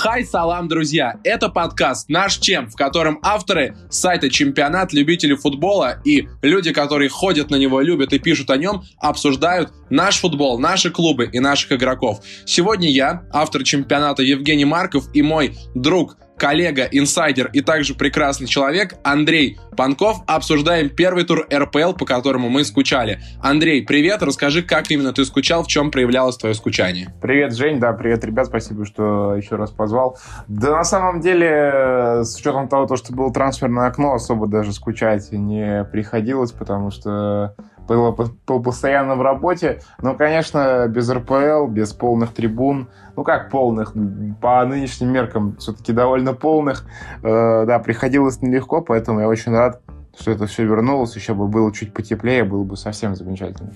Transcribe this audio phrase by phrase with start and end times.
[0.00, 1.16] Хай, салам, друзья!
[1.24, 7.50] Это подкаст «Наш Чем», в котором авторы сайта «Чемпионат», любители футбола и люди, которые ходят
[7.50, 12.20] на него, любят и пишут о нем, обсуждают наш футбол, наши клубы и наших игроков.
[12.46, 18.94] Сегодня я, автор чемпионата Евгений Марков и мой друг коллега, инсайдер и также прекрасный человек
[19.02, 20.18] Андрей Панков.
[20.26, 23.20] Обсуждаем первый тур РПЛ, по которому мы скучали.
[23.42, 27.12] Андрей, привет, расскажи, как именно ты скучал, в чем проявлялось твое скучание.
[27.20, 30.18] Привет, Жень, да, привет, ребят, спасибо, что еще раз позвал.
[30.46, 35.84] Да, на самом деле, с учетом того, что было трансферное окно, особо даже скучать не
[35.84, 37.54] приходилось, потому что
[37.88, 38.14] было,
[38.46, 39.80] был постоянно в работе.
[40.00, 43.94] Но, конечно, без РПЛ, без полных трибун, ну как полных,
[44.40, 46.84] по нынешним меркам все-таки довольно полных,
[47.22, 49.80] э, да, приходилось нелегко, поэтому я очень рад,
[50.18, 53.72] что это все вернулось, еще бы было чуть потеплее, было бы совсем замечательно.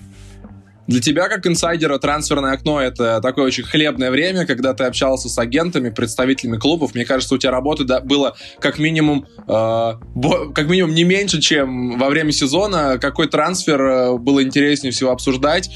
[0.87, 5.37] Для тебя, как инсайдера, трансферное окно— это такое очень хлебное время, когда ты общался с
[5.37, 6.93] агентами, представителями клубов.
[6.93, 9.93] Мне кажется, у тебя работы было как минимум, э,
[10.53, 12.97] как минимум не меньше, чем во время сезона.
[12.99, 15.69] Какой трансфер э, было интереснее всего обсуждать?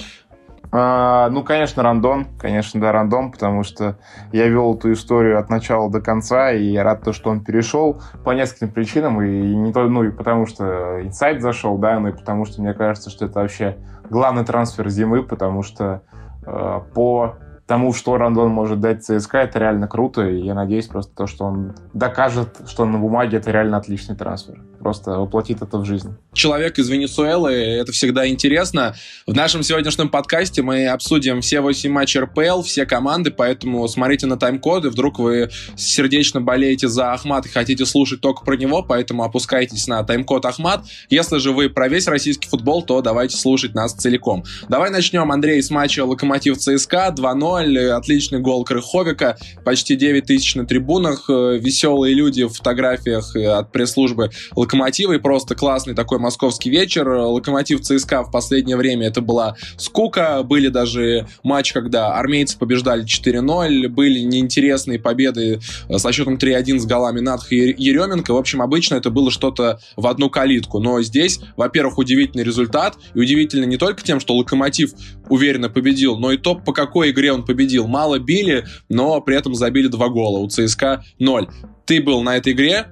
[0.72, 2.28] А, ну, конечно, рандом.
[2.40, 3.98] Конечно, да, рандом, потому что
[4.32, 8.02] я вел эту историю от начала до конца, и я рад, то, что он перешел
[8.24, 9.22] по нескольким причинам.
[9.22, 12.74] И не то, ну, и потому что инсайт зашел, да, ну и потому что мне
[12.74, 13.78] кажется, что это вообще
[14.10, 16.02] главный трансфер зимы, потому что
[16.46, 17.36] э, по
[17.68, 21.46] тому, что Рандон может дать ЦСКА, это реально круто, и я надеюсь просто то, что
[21.46, 24.62] он докажет, что на бумаге это реально отличный трансфер.
[24.80, 26.16] Просто воплотит это в жизнь.
[26.34, 28.96] Человек из Венесуэлы, это всегда интересно.
[29.26, 34.38] В нашем сегодняшнем подкасте мы обсудим все 8 матчей РПЛ, все команды, поэтому смотрите на
[34.38, 39.88] тайм-коды, вдруг вы сердечно болеете за Ахмат и хотите слушать только про него, поэтому опускайтесь
[39.88, 40.86] на тайм-код Ахмат.
[41.10, 44.44] Если же вы про весь российский футбол, то давайте слушать нас целиком.
[44.70, 50.56] Давай начнем, Андрей, с матча Локомотив ЦСКА 2-0 0 отличный гол Крыховика, почти 9 тысяч
[50.56, 56.70] на трибунах, э, веселые люди в фотографиях от пресс-службы Локомотива и просто классный такой московский
[56.70, 57.08] вечер.
[57.08, 63.88] Локомотив ЦСКА в последнее время это была скука, были даже матчи, когда армейцы побеждали 4-0,
[63.88, 68.34] были неинтересные победы э, со счетом 3-1 с голами Надха и Еременко.
[68.34, 70.80] В общем, обычно это было что-то в одну калитку.
[70.80, 74.92] Но здесь, во-первых, удивительный результат, и удивительно не только тем, что Локомотив
[75.30, 77.88] уверенно победил, но и то, по какой игре он победил.
[77.88, 80.40] Мало били, но при этом забили два гола.
[80.40, 81.48] У ЦСКА ноль.
[81.86, 82.88] Ты был на этой игре,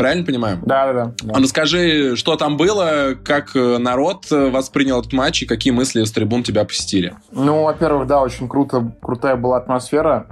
[0.00, 0.58] Правильно понимаю?
[0.64, 1.34] Да, да, да.
[1.34, 6.04] А расскажи, что там было, как э, народ э, воспринял этот матч и какие мысли
[6.04, 7.14] с трибун тебя посетили?
[7.32, 10.26] Ну, во-первых, да, очень круто, крутая была атмосфера,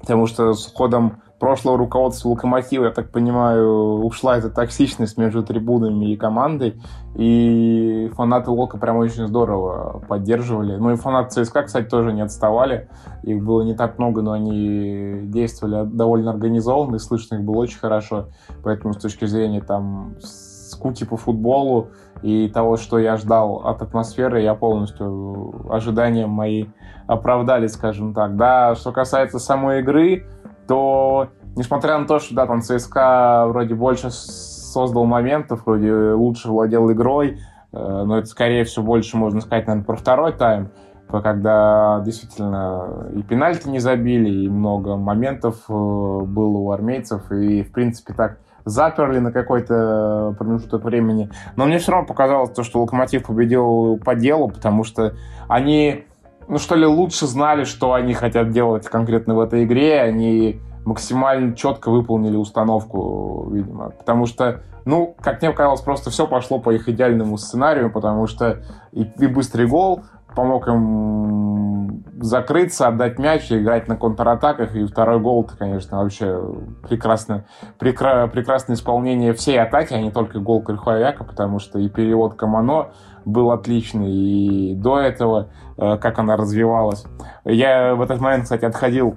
[0.00, 6.12] потому что с ходом прошлого руководства Локомотива, я так понимаю, ушла эта токсичность между трибунами
[6.12, 6.80] и командой,
[7.16, 10.76] и фанаты Лока прям очень здорово поддерживали.
[10.76, 12.88] Ну и фанаты ЦСКА, кстати, тоже не отставали.
[13.22, 17.78] Их было не так много, но они действовали довольно организованно, и слышно их было очень
[17.78, 18.28] хорошо.
[18.62, 21.88] Поэтому с точки зрения там скуки по футболу
[22.22, 26.66] и того, что я ждал от атмосферы, я полностью ожидания мои
[27.06, 28.36] оправдали, скажем так.
[28.36, 30.26] Да, что касается самой игры,
[30.68, 36.90] то несмотря на то, что да, там ЦСКА вроде больше создал моментов, вроде лучше владел
[36.92, 37.40] игрой,
[37.72, 40.70] э, но это скорее всего больше можно сказать, наверное, про второй тайм,
[41.10, 47.72] когда действительно и пенальти не забили, и много моментов э, было у армейцев, и в
[47.72, 51.30] принципе так заперли на какой-то промежуток времени.
[51.56, 55.14] Но мне все равно показалось то, что Локомотив победил по делу, потому что
[55.48, 56.04] они
[56.48, 61.54] ну что ли, лучше знали, что они хотят делать конкретно в этой игре, они максимально
[61.54, 63.90] четко выполнили установку, видимо.
[63.90, 68.62] Потому что, ну, как мне казалось, просто все пошло по их идеальному сценарию, потому что
[68.92, 70.02] и, и быстрый гол
[70.34, 74.74] помог им закрыться, отдать мяч и играть на контратаках.
[74.76, 76.40] И второй гол, это, конечно, вообще
[76.88, 77.44] прекрасно,
[77.78, 82.88] прекра, прекрасное исполнение всей атаки, а не только гол Крыховяка, потому что и перевод Камано
[83.28, 87.04] был отличный, и до этого, э, как она развивалась.
[87.44, 89.16] Я в этот момент, кстати, отходил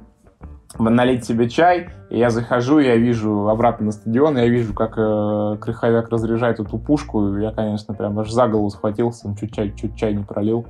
[0.78, 5.58] налить себе чай, и я захожу, я вижу обратно на стадион, я вижу, как э,
[5.60, 10.14] Крыховяк разряжает эту пушку, я, конечно, прям аж за голову схватился, чуть чай, чуть чай
[10.14, 10.66] не пролил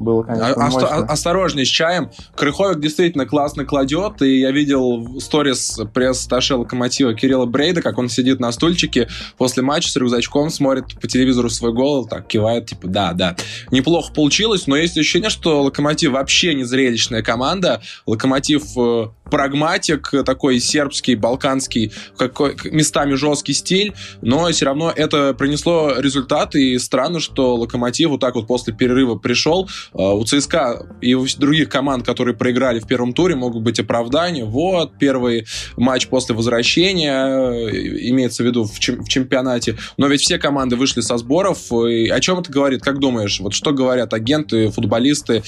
[0.00, 2.10] было, конечно, а, а, Осторожней с чаем.
[2.34, 8.40] Крыховик действительно классно кладет, и я видел сторис пресс-таше Локомотива Кирилла Брейда, как он сидит
[8.40, 9.08] на стульчике
[9.38, 13.36] после матча с рюкзачком, смотрит по телевизору свой гол, так кивает, типа, да, да.
[13.70, 17.80] Неплохо получилось, но есть ощущение, что Локомотив вообще не зрелищная команда.
[18.06, 25.94] Локомотив э, прагматик, такой сербский, балканский, какой, местами жесткий стиль, но все равно это принесло
[25.98, 31.26] результат, и странно, что Локомотив вот так вот после перерыва пришел, у ЦСКА и у
[31.38, 34.44] других команд, которые проиграли в первом туре, могут быть оправдания.
[34.44, 35.46] Вот, первый
[35.76, 39.76] матч после возвращения, имеется в виду в, чемпионате.
[39.96, 41.72] Но ведь все команды вышли со сборов.
[41.72, 42.82] И о чем это говорит?
[42.82, 43.40] Как думаешь?
[43.40, 45.42] Вот что говорят агенты, футболисты?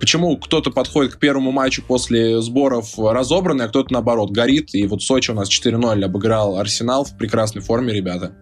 [0.00, 4.74] Почему кто-то подходит к первому матчу после сборов разобранный, а кто-то, наоборот, горит?
[4.74, 8.34] И вот Сочи у нас 4-0 обыграл Арсенал в прекрасной форме, ребята.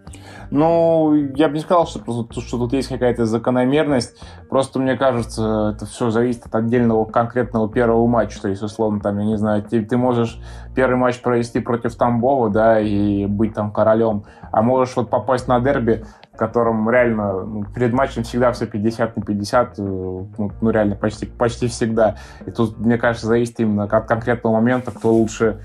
[0.55, 4.17] Ну, я бы не сказал, что, что тут есть какая-то закономерность.
[4.49, 8.41] Просто, мне кажется, это все зависит от отдельного конкретного первого матча.
[8.41, 10.41] То есть, условно, там, я не знаю, ты, ты можешь
[10.77, 15.59] первый матч провести против Тамбова, да, и быть там королем, а можешь вот попасть на
[15.59, 20.71] дерби, в котором реально ну, перед матчем всегда все 50 на 50, э, ну, ну
[20.71, 22.15] реально почти, почти всегда.
[22.47, 25.65] И тут, мне кажется, зависит именно от конкретного момента, кто лучше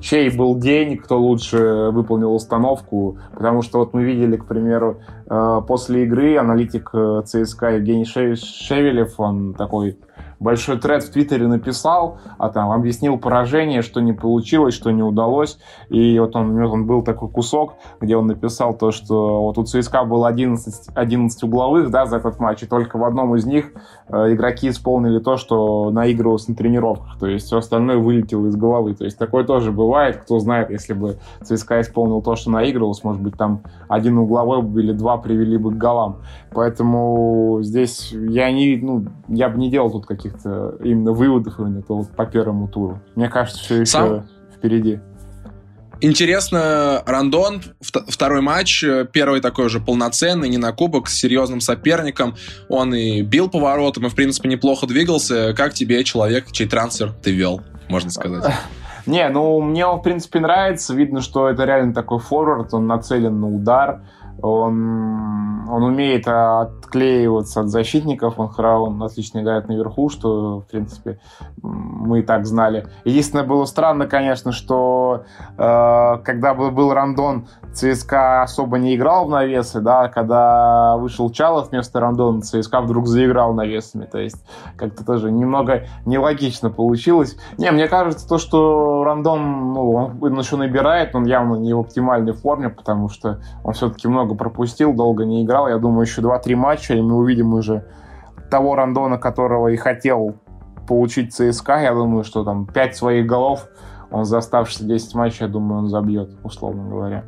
[0.00, 5.60] чей был день, кто лучше выполнил установку, потому что вот мы видели, к примеру, э,
[5.66, 9.98] после игры аналитик э, ЦСКА Евгений Шевелев, он такой
[10.40, 15.58] большой тред в Твиттере написал, а там объяснил поражение, что не получилось, что не удалось.
[15.90, 20.04] И вот он, он был такой кусок, где он написал то, что вот у ЦСКА
[20.04, 23.72] было 11, 11 угловых да, за этот матч, и только в одном из них
[24.08, 27.18] э, игроки исполнили то, что наигрывалось на тренировках.
[27.18, 28.94] То есть все остальное вылетело из головы.
[28.94, 30.16] То есть такое тоже бывает.
[30.16, 34.92] Кто знает, если бы ЦСКА исполнил то, что наигрывалось, может быть, там один угловой или
[34.92, 36.22] два привели бы к голам.
[36.52, 41.96] Поэтому здесь я не, ну, я бы не делал тут каких-то именно выводов именно то
[41.96, 43.00] вот по первому туру.
[43.14, 44.28] Мне кажется, все еще Сам...
[44.56, 45.00] впереди.
[46.02, 48.82] Интересно, Рандон, второй матч,
[49.12, 52.36] первый такой уже полноценный, не на кубок, с серьезным соперником.
[52.70, 55.52] Он и бил поворотом, и, в принципе, неплохо двигался.
[55.52, 58.54] Как тебе человек, чей трансфер ты вел, можно сказать?
[59.06, 60.94] Не, ну, мне он, в принципе, нравится.
[60.94, 64.02] Видно, что это реально такой форвард, он нацелен на удар
[64.42, 71.20] он, он умеет отклеиваться от защитников, он, он отлично играет наверху, что, в принципе,
[71.62, 72.86] мы и так знали.
[73.04, 75.24] Единственное, было странно, конечно, что
[75.56, 82.00] э, когда был рандон, ЦСКА особо не играл в навесы, да, когда вышел Чалов вместо
[82.00, 84.44] рандона, ЦСКА вдруг заиграл навесами, то есть
[84.76, 87.36] как-то тоже немного нелогично получилось.
[87.58, 89.90] Не, мне кажется, то, что рандон, ну,
[90.20, 94.92] он еще набирает, он явно не в оптимальной форме, потому что он все-таки много пропустил,
[94.92, 97.86] долго не играл, я думаю, еще 2-3 матча, и мы увидим уже
[98.50, 100.34] того рандона, которого и хотел
[100.88, 103.68] получить ЦСКА, я думаю, что там 5 своих голов
[104.10, 107.24] он за оставшиеся 10 матчей, я думаю, он забьет, условно говоря.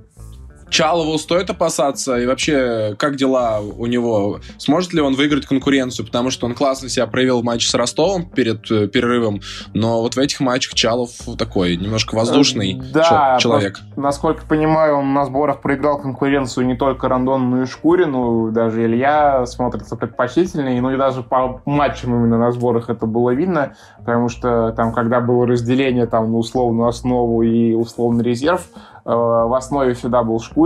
[0.72, 2.16] Чалову стоит опасаться?
[2.18, 4.40] И вообще, как дела у него?
[4.56, 6.06] Сможет ли он выиграть конкуренцию?
[6.06, 9.42] Потому что он классно себя проявил в матче с Ростовом перед э, перерывом,
[9.74, 13.80] но вот в этих матчах Чалов такой немножко воздушный э, да, человек.
[13.80, 18.50] Просто, насколько понимаю, он на сборах проиграл конкуренцию не только Рандону, но и Шкурину.
[18.50, 20.80] Даже Илья смотрится предпочтительнее.
[20.80, 25.20] Ну и даже по матчам именно на сборах это было видно, потому что там, когда
[25.20, 28.62] было разделение там на условную основу и условный резерв,
[29.04, 30.61] Э, в основе всегда был Шкурин.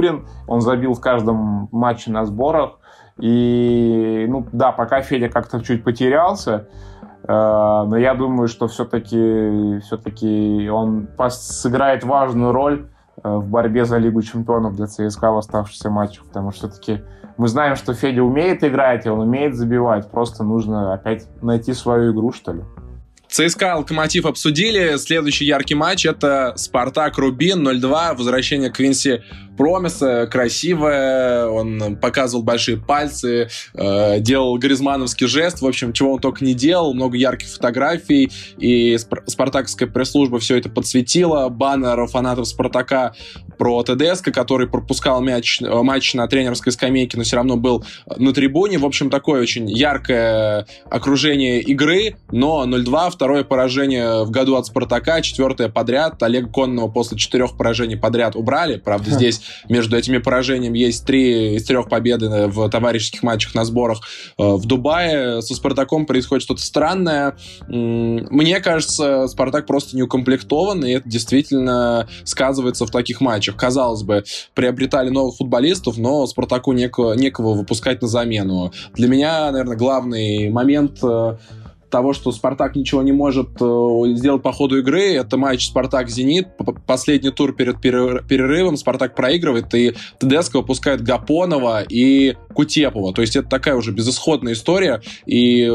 [0.46, 2.78] Он забил в каждом матче на сборах.
[3.18, 6.68] И, ну, да, пока Федя как-то чуть потерялся,
[7.22, 12.88] э, но я думаю, что все-таки все он сыграет важную роль
[13.22, 17.02] э, в борьбе за Лигу чемпионов для ЦСКА в оставшихся матчах, потому что все-таки
[17.38, 22.12] мы знаем, что Федя умеет играть, и он умеет забивать, просто нужно опять найти свою
[22.12, 22.62] игру, что ли.
[23.28, 24.96] ЦСКА Локомотив обсудили.
[24.96, 28.16] Следующий яркий матч это Спартак Рубин 0-2.
[28.16, 29.22] Возвращение Квинси
[29.56, 30.26] Промиса.
[30.30, 31.46] Красивое.
[31.46, 35.60] Он показывал большие пальцы, э, делал гризмановский жест.
[35.60, 36.94] В общем, чего он только не делал.
[36.94, 38.30] Много ярких фотографий.
[38.58, 41.48] И спартаковская пресс-служба все это подсветила.
[41.48, 43.14] Баннер фанатов Спартака
[43.58, 47.84] про ТДСК, который пропускал мяч, э, матч на тренерской скамейке, но все равно был
[48.16, 48.78] на трибуне.
[48.78, 55.20] В общем, такое очень яркое окружение игры, но 0-2, второе поражение в году от Спартака,
[55.22, 56.22] четвертое подряд.
[56.22, 58.76] Олег Конного после четырех поражений подряд убрали.
[58.76, 64.00] Правда, здесь между этими поражениями есть три из трех победы в товарищеских матчах на сборах
[64.38, 65.42] э, в Дубае.
[65.42, 67.36] Со Спартаком происходит что-то странное.
[67.68, 73.56] Мне кажется, Спартак просто не укомплектован, и это действительно сказывается в таких матчах.
[73.56, 74.24] Казалось бы,
[74.54, 78.72] приобретали новых футболистов, но Спартаку некого, некого выпускать на замену.
[78.94, 81.36] Для меня, наверное, главный момент э,
[81.90, 85.14] того, что Спартак ничего не может э, сделать по ходу игры.
[85.14, 86.48] Это матч Спартак-Зенит.
[86.86, 93.12] Последний тур перед перерывом Спартак проигрывает, и ТДСК выпускает Гапонова и Кутепова.
[93.12, 95.00] То есть это такая уже безысходная история.
[95.26, 95.70] И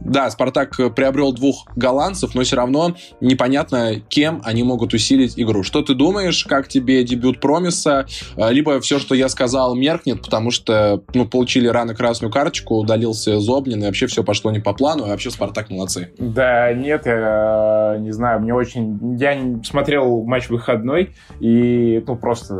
[0.00, 5.62] да, Спартак приобрел двух голландцев, но все равно непонятно, кем они могут усилить игру.
[5.62, 8.06] Что ты думаешь, как тебе дебют Промиса?
[8.36, 13.38] А, либо все, что я сказал, меркнет, потому что ну, получили рано красную карточку, удалился
[13.40, 16.12] Зобнин, и вообще все пошло не по плану, и вообще Спартак молодцы.
[16.18, 19.16] Да, нет, я не знаю, мне очень...
[19.18, 22.54] Я смотрел матч выходной, и ну просто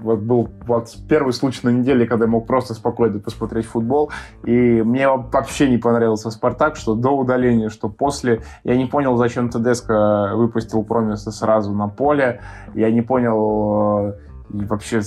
[0.00, 4.10] вот был вот первый случай на неделе, когда я мог просто спокойно посмотреть футбол,
[4.44, 8.42] и мне вообще не понравился Спартак, что до удаления, что после.
[8.64, 12.40] Я не понял, зачем Тедеско выпустил Промиса сразу на поле.
[12.74, 14.12] Я не понял э,
[14.50, 15.00] вообще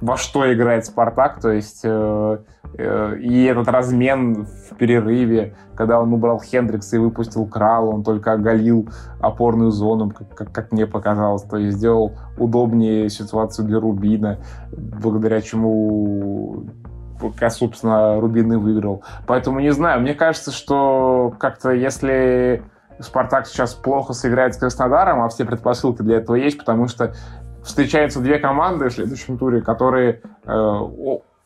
[0.00, 2.38] во что играет Спартак, то есть э,
[2.78, 8.32] э, и этот размен в перерыве, когда он убрал Хендрикса и выпустил Крал, он только
[8.32, 8.88] оголил
[9.20, 14.38] опорную зону, как, как, как мне показалось, то есть сделал удобнее ситуацию для Рубина,
[14.72, 16.64] благодаря чему
[17.20, 19.02] пока, собственно, Рубин и выиграл.
[19.26, 22.62] Поэтому не знаю, мне кажется, что как-то если
[22.98, 27.14] Спартак сейчас плохо сыграет с Краснодаром, а все предпосылки для этого есть, потому что
[27.62, 30.78] встречаются две команды в следующем туре, которые э,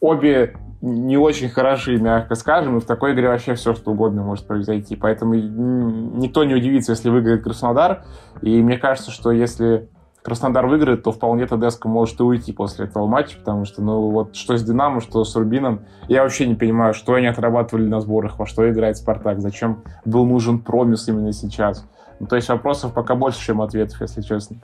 [0.01, 4.47] обе не очень хороши, мягко скажем, и в такой игре вообще все, что угодно может
[4.47, 4.97] произойти.
[4.97, 8.05] Поэтому никто не удивится, если выиграет Краснодар.
[8.43, 9.89] И мне кажется, что если
[10.25, 14.35] Краснодар выиграет, то вполне Тедеско может и уйти после этого матча, потому что, ну, вот
[14.35, 18.39] что с Динамо, что с Рубином, я вообще не понимаю, что они отрабатывали на сборах,
[18.39, 21.87] во что играет Спартак, зачем был нужен промис именно сейчас.
[22.21, 24.57] Ну, то есть вопросов пока больше, чем ответов, если честно.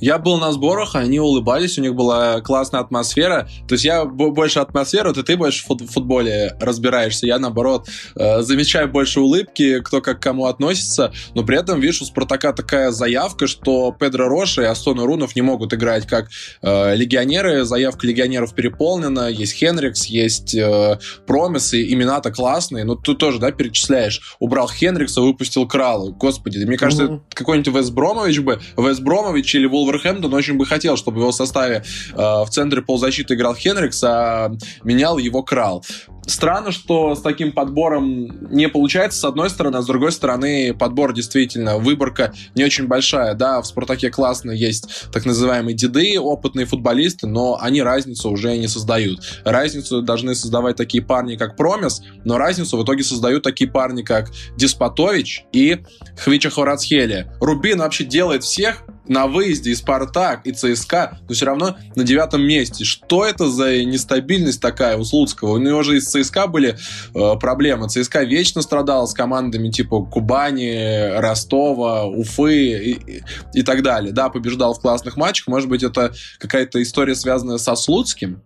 [0.00, 3.48] Я был на сборах, они улыбались, у них была классная атмосфера.
[3.66, 7.26] То есть я больше атмосферу, ты, ты больше в футболе разбираешься.
[7.26, 11.12] Я, наоборот, э, замечаю больше улыбки, кто как к кому относится.
[11.34, 15.42] Но при этом, видишь, у Спартака такая заявка, что Педро Роша и Астон Рунов не
[15.42, 16.28] могут играть как
[16.62, 17.64] э, легионеры.
[17.64, 19.28] Заявка легионеров переполнена.
[19.28, 22.84] Есть Хенрикс, есть э, Промис, и имена-то классные.
[22.84, 24.36] Но ты тоже, да, перечисляешь.
[24.40, 26.12] Убрал Хенрикса, выпустил Кралу.
[26.12, 27.20] Господи, мне кажется, mm-hmm.
[27.32, 31.84] какой-нибудь Вес Бромович бы, Вес Бромович или Вулверхэмптон очень бы хотел, чтобы в его составе
[32.12, 34.52] э, в центре полузащиты играл Хенрикс, а
[34.84, 35.84] менял его Крал.
[36.26, 41.12] Странно, что с таким подбором не получается, с одной стороны, а с другой стороны, подбор
[41.12, 43.34] действительно, выборка не очень большая.
[43.34, 48.66] Да, в «Спартаке» классно есть так называемые деды, опытные футболисты, но они разницу уже не
[48.66, 49.20] создают.
[49.44, 54.32] Разницу должны создавать такие парни, как Промис, но разницу в итоге создают такие парни, как
[54.56, 55.78] Диспотович и
[56.18, 57.30] Хвича Хварацхели.
[57.40, 62.42] Рубин вообще делает всех, на выезде и Спартак, и ЦСКА, но все равно на девятом
[62.42, 62.84] месте.
[62.84, 65.52] Что это за нестабильность такая у Слуцкого?
[65.52, 66.76] У него же из ЦСКА были
[67.14, 67.88] э, проблемы.
[67.88, 73.22] ЦСКА вечно страдал с командами типа Кубани, Ростова, Уфы и,
[73.54, 74.12] и так далее.
[74.12, 75.46] Да, побеждал в классных матчах.
[75.46, 78.42] Может быть, это какая-то история, связанная со Слуцким?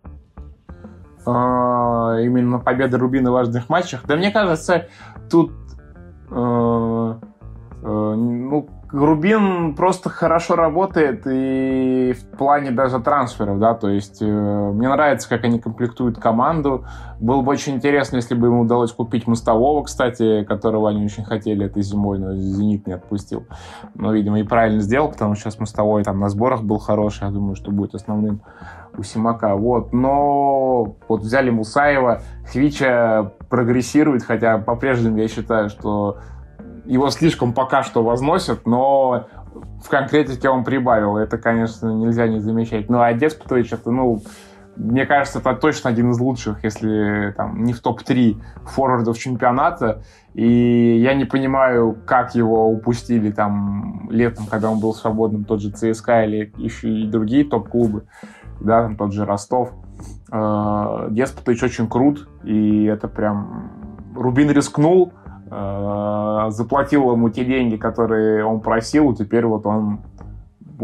[1.26, 4.02] А, именно победа Рубина в важных матчах.
[4.06, 4.88] Да мне кажется,
[5.30, 5.52] тут
[6.30, 14.20] э, э, ну, Рубин просто хорошо работает и в плане даже трансферов, да, то есть
[14.20, 16.85] э, мне нравится, как они комплектуют команду.
[17.20, 21.66] Было бы очень интересно, если бы ему удалось купить Мостового, кстати, которого они очень хотели
[21.66, 23.47] этой зимой, но Зенит не отпустил.
[23.94, 27.30] Но, видимо, и правильно сделал, потому что сейчас Мостовой там на сборах был хороший, я
[27.30, 28.40] думаю, что будет основным
[28.97, 29.54] у Симака.
[29.54, 29.92] Вот.
[29.92, 36.18] Но вот взяли Мусаева, Хвича прогрессирует, хотя по-прежнему я считаю, что
[36.87, 39.28] его слишком пока что возносят, но
[39.82, 41.16] в конкретике он прибавил.
[41.16, 42.88] Это, конечно, нельзя не замечать.
[42.88, 44.22] Ну, а Деспотович, это, ну,
[44.76, 50.02] мне кажется, это точно один из лучших, если там не в топ-3 форвардов чемпионата.
[50.34, 55.70] И я не понимаю, как его упустили там летом, когда он был свободным, тот же
[55.70, 58.06] ЦСКА или еще и другие топ-клубы,
[58.60, 59.72] да, там тот же Ростов.
[60.32, 63.72] Э, Деспотович очень крут, и это прям...
[64.14, 65.19] Рубин рискнул, Э,
[65.50, 70.00] заплатил ему те деньги, которые он просил, и теперь вот он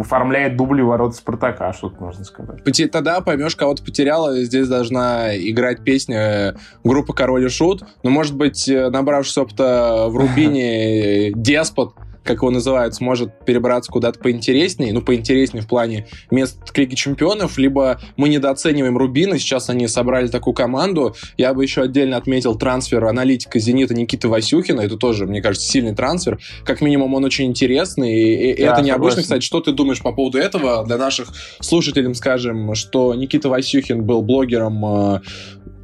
[0.00, 2.62] оформляет дубли ворот Спартака, что тут можно сказать.
[2.90, 8.36] Тогда поймешь, кого то потеряла, здесь должна играть песня группы Король и Шут, но, может
[8.36, 11.94] быть, э, набравшись опыта в Рубине, Деспот
[12.26, 17.58] как его называют, сможет перебраться куда-то поинтереснее, ну, поинтереснее в плане мест к Лиге Чемпионов,
[17.58, 21.14] либо мы недооцениваем Рубина, сейчас они собрали такую команду.
[21.36, 25.94] Я бы еще отдельно отметил трансфер аналитика «Зенита» Никиты Васюхина, это тоже, мне кажется, сильный
[25.94, 26.38] трансфер.
[26.64, 29.22] Как минимум, он очень интересный, и, и да, это необычно.
[29.22, 30.84] Кстати, что ты думаешь по поводу этого?
[30.84, 31.28] Для наших
[31.60, 35.20] слушателей скажем, что Никита Васюхин был блогером э,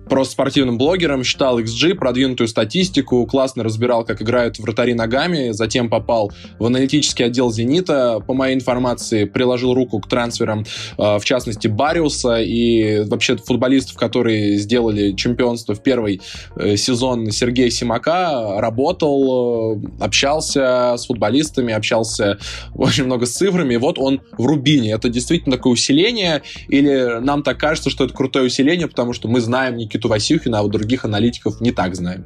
[0.08, 6.32] просто спортивным блогером, считал XG, продвинутую статистику, классно разбирал, как играют вратари ногами, затем попал
[6.58, 10.64] в аналитический отдел «Зенита», по моей информации, приложил руку к трансферам,
[10.98, 16.20] э, в частности, Бариуса и вообще футболистов, которые сделали чемпионство в первый
[16.56, 22.38] э, сезон Сергея Симака, работал, э, общался с футболистами, общался
[22.74, 24.92] очень много с цифрами, и вот он в Рубине.
[24.92, 29.40] Это действительно такое усиление, или нам так кажется, что это крутое усиление, потому что мы
[29.40, 32.24] знаем Никиту Васюхина, а вот других аналитиков не так знаем.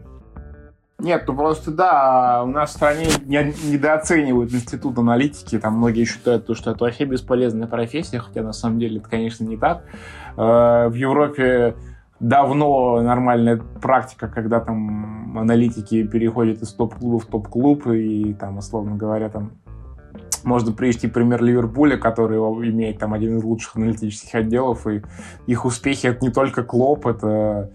[0.99, 6.71] Нет, ну просто да, у нас в стране недооценивают институт аналитики, там многие считают, что
[6.71, 9.85] это вообще бесполезная профессия, хотя на самом деле это, конечно, не так.
[10.39, 11.75] Э, в Европе
[12.19, 19.29] давно нормальная практика, когда там аналитики переходят из топ-клуба в топ-клуб, и там, условно говоря,
[19.29, 19.53] там
[20.47, 25.03] можно привести пример Ливерпуля, который имеет там один из лучших аналитических отделов, и
[25.47, 27.71] их успехи это не только Клоп, это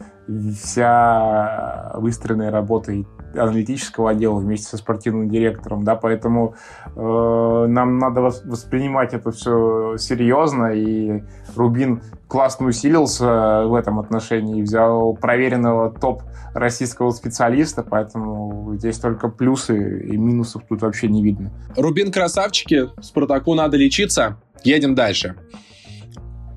[0.55, 2.93] вся выстроенная работа
[3.33, 6.55] аналитического отдела вместе со спортивным директором, да, поэтому
[6.95, 11.23] э, нам надо воспринимать это все серьезно, и
[11.55, 16.23] Рубин классно усилился в этом отношении, взял проверенного топ
[16.53, 21.51] российского специалиста, поэтому здесь только плюсы и минусов тут вообще не видно.
[21.77, 25.35] Рубин красавчики, Спартаку надо лечиться, едем дальше.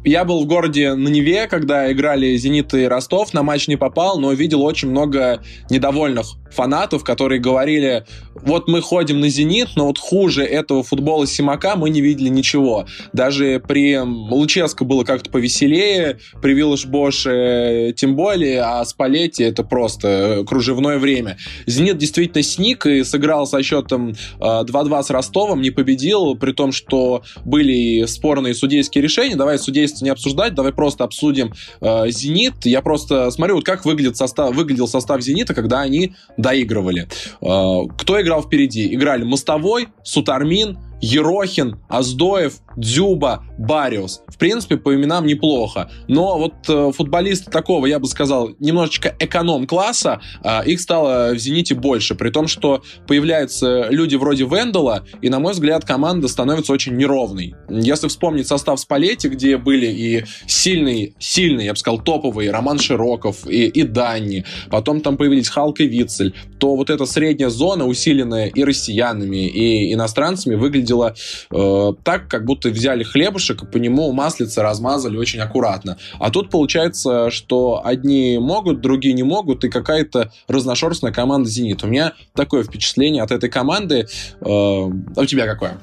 [0.05, 3.33] Я был в городе на Неве, когда играли «Зенит» и «Ростов».
[3.33, 9.19] На матч не попал, но видел очень много недовольных фанатов, которые говорили, вот мы ходим
[9.19, 12.87] на «Зенит», но вот хуже этого футбола Симака мы не видели ничего.
[13.13, 20.45] Даже при Луческо было как-то повеселее, при Виллаш Боше тем более, а Спалетти это просто
[20.47, 21.39] кружевное время.
[21.67, 27.23] «Зенит» действительно сник и сыграл со счетом 2-2 с Ростовом, не победил, при том, что
[27.45, 29.35] были спорные судейские решения.
[29.35, 32.65] Давай судейство не обсуждать, давай просто обсудим э, «Зенит».
[32.65, 37.09] Я просто смотрю, вот как выглядит состав, выглядел состав «Зенита», когда они доигрывали.
[37.41, 38.95] Э, кто играл впереди?
[38.95, 44.23] Играли Мостовой, Сутармин, Ерохин, Аздоев, Дзюба, Бариус.
[44.27, 45.91] В принципе, по именам неплохо.
[46.09, 51.75] Но вот э, футболисты такого, я бы сказал, немножечко эконом-класса, э, их стало в «Зените»
[51.75, 52.15] больше.
[52.15, 57.55] При том, что появляются люди вроде Вендела, и, на мой взгляд, команда становится очень неровной.
[57.69, 63.47] Если вспомнить состав Спалетти, где были и сильный, сильный, я бы сказал, топовый Роман Широков
[63.47, 66.35] и, и Данни, потом там появились Халк и Вицель,
[66.65, 71.15] то вот эта средняя зона, усиленная и россиянами, и иностранцами, выглядела
[71.51, 75.99] э, так, как будто взяли хлебушек и по нему маслица размазали очень аккуратно.
[76.19, 81.85] А тут получается, что одни могут, другие не могут, и какая-то разношерстная команда «Зенит».
[81.85, 84.07] У меня такое впечатление от этой команды.
[84.41, 85.79] Э, а у тебя какое?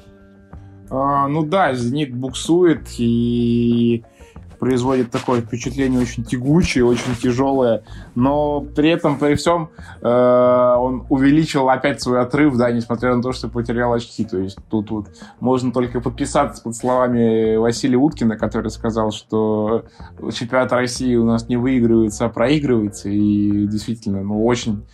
[0.90, 4.02] А, ну да, «Зенит» буксует, и
[4.62, 7.82] производит такое впечатление очень тягучее, очень тяжелое,
[8.14, 9.70] но при этом, при всем,
[10.00, 14.24] э, он увеличил опять свой отрыв, да, несмотря на то, что потерял очки.
[14.24, 15.06] То есть тут вот
[15.40, 19.86] можно только подписаться под словами Василия Уткина, который сказал, что
[20.32, 24.86] чемпионат России у нас не выигрывается, а проигрывается, и действительно, ну, очень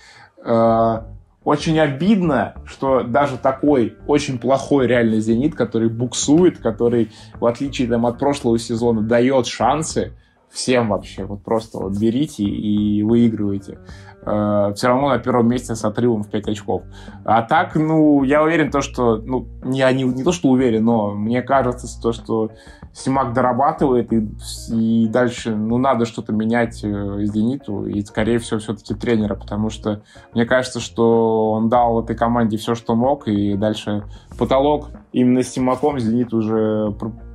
[0.47, 1.01] э,
[1.49, 8.05] очень обидно, что даже такой очень плохой реальный «Зенит», который буксует, который, в отличие там,
[8.05, 10.13] от прошлого сезона, дает шансы
[10.51, 13.79] всем вообще, вот просто вот берите и выигрывайте.
[14.27, 16.83] Э, все равно на первом месте с отрывом в 5 очков.
[17.25, 21.15] А так, ну, я уверен, то, что, ну, я не, не то, что уверен, но
[21.15, 22.51] мне кажется, то, что
[22.99, 24.29] Симак дорабатывает, и,
[24.73, 30.03] и дальше, ну, надо что-то менять э, Зениту, и, скорее всего, все-таки тренера, потому что
[30.35, 34.03] мне кажется, что он дал этой команде все, что мог, и дальше
[34.37, 36.93] потолок именно с Симаком Зенит уже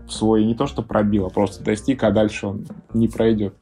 [0.09, 3.55] свой не то что пробил, а просто достиг, а дальше он не пройдет.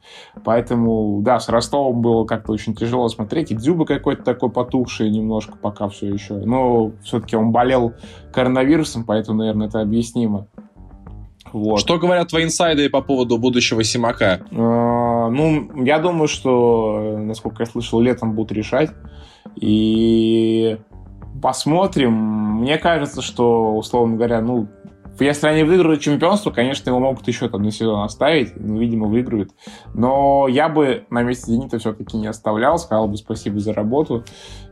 [0.44, 3.52] Поэтому, да, с Ростовом было как-то очень тяжело смотреть.
[3.52, 6.34] И Дзюба какой-то такой потухший немножко пока все еще.
[6.34, 7.94] Но все-таки он болел
[8.32, 10.48] коронавирусом, поэтому, наверное, это объяснимо.
[11.52, 11.80] Вот.
[11.80, 14.40] Что говорят твои инсайды по поводу будущего Симака?
[14.50, 18.90] А, ну, я думаю, что, насколько я слышал, летом будут решать.
[19.56, 20.78] И
[21.42, 22.12] посмотрим.
[22.60, 24.68] Мне кажется, что, условно говоря, ну,
[25.18, 29.50] если они выиграют чемпионство, конечно, его могут еще там на сезон оставить, ну, видимо, выиграют.
[29.94, 34.24] Но я бы на месте Зенита все-таки не оставлял, сказал бы спасибо за работу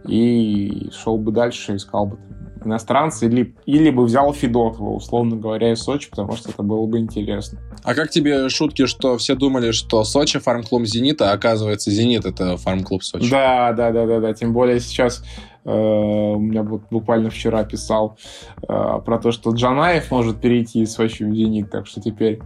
[0.07, 2.19] и шел бы дальше, искал бы
[2.65, 6.99] иностранца или, или бы взял Федотова, условно говоря, из Сочи, потому что это было бы
[6.99, 7.59] интересно.
[7.83, 12.57] А как тебе шутки, что все думали, что Сочи фарм-клуб Зенита, а оказывается Зенит это
[12.57, 13.31] фарм-клуб Сочи?
[13.31, 14.35] Да, да, да, да, да.
[14.35, 15.25] Тем более сейчас
[15.65, 18.17] э, у меня вот буквально вчера писал
[18.63, 18.67] э,
[19.05, 22.41] про то, что Джанаев может перейти из Сочи в Зенит, так что теперь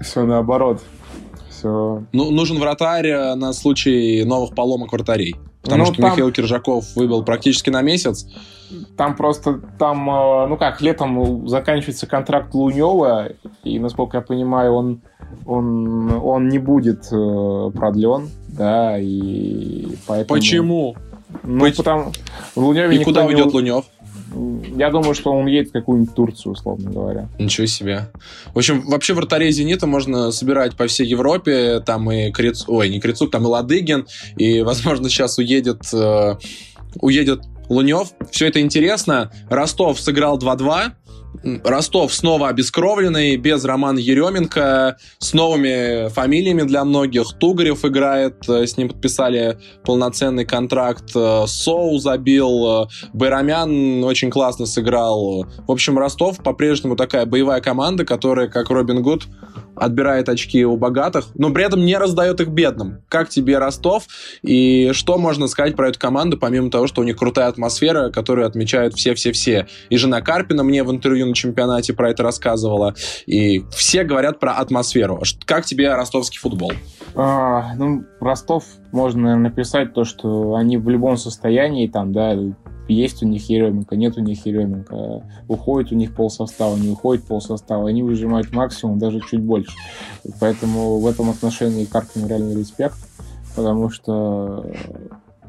[0.00, 0.80] все наоборот.
[1.50, 2.04] Все.
[2.12, 5.36] Ну, нужен вратарь э, на случай новых поломок вратарей.
[5.62, 6.10] Потому ну, что там...
[6.12, 8.26] Михаил Киржаков выбыл практически на месяц.
[8.96, 13.30] Там просто, там, э, ну как, летом заканчивается контракт Лунева,
[13.64, 15.00] и, насколько я понимаю, он,
[15.46, 20.38] он, он не будет э, продлен, да, и поэтому...
[20.38, 20.96] Почему?
[21.42, 21.76] Ну, Быть...
[21.76, 22.12] потому...
[22.54, 23.52] В Луневе и куда уйдет не...
[23.52, 23.84] Лунев?
[24.76, 27.28] Я думаю, что он едет в какую-нибудь Турцию, условно говоря.
[27.38, 28.10] Ничего себе.
[28.54, 31.80] В общем, вообще вратарей «Зенита» можно собирать по всей Европе.
[31.80, 32.64] Там и Криц...
[32.66, 34.06] Ой, не Крицук, там и Ладыгин.
[34.36, 35.82] И, возможно, сейчас уедет...
[35.92, 36.36] Э,
[37.00, 38.08] уедет Лунев.
[38.30, 39.30] Все это интересно.
[39.48, 40.92] Ростов сыграл 2-2.
[41.64, 47.34] Ростов снова обескровленный, без Романа Еременко, с новыми фамилиями для многих.
[47.38, 51.10] Тугарев играет, э, с ним подписали полноценный контракт.
[51.14, 55.46] Э, Соу забил, э, Байрамян очень классно сыграл.
[55.66, 59.26] В общем, Ростов по-прежнему такая боевая команда, которая, как Робин Гуд,
[59.78, 63.02] отбирает очки у богатых, но при этом не раздает их бедным.
[63.08, 64.04] Как тебе Ростов?
[64.42, 68.46] И что можно сказать про эту команду, помимо того, что у них крутая атмосфера, которую
[68.46, 69.66] отмечают все-все-все.
[69.90, 72.94] И жена Карпина мне в интервью на чемпионате про это рассказывала.
[73.26, 75.22] И все говорят про атмосферу.
[75.44, 76.72] Как тебе ростовский футбол?
[77.14, 82.36] А, ну, Ростов можно, написать то, что они в любом состоянии там, да,
[82.88, 87.88] есть у них Еременко, нет у них Еременко, уходит у них полсостава, не уходит полсостава,
[87.88, 89.72] они выжимают максимум, даже чуть больше.
[90.40, 92.96] Поэтому в этом отношении Карпину реально респект,
[93.54, 94.66] потому что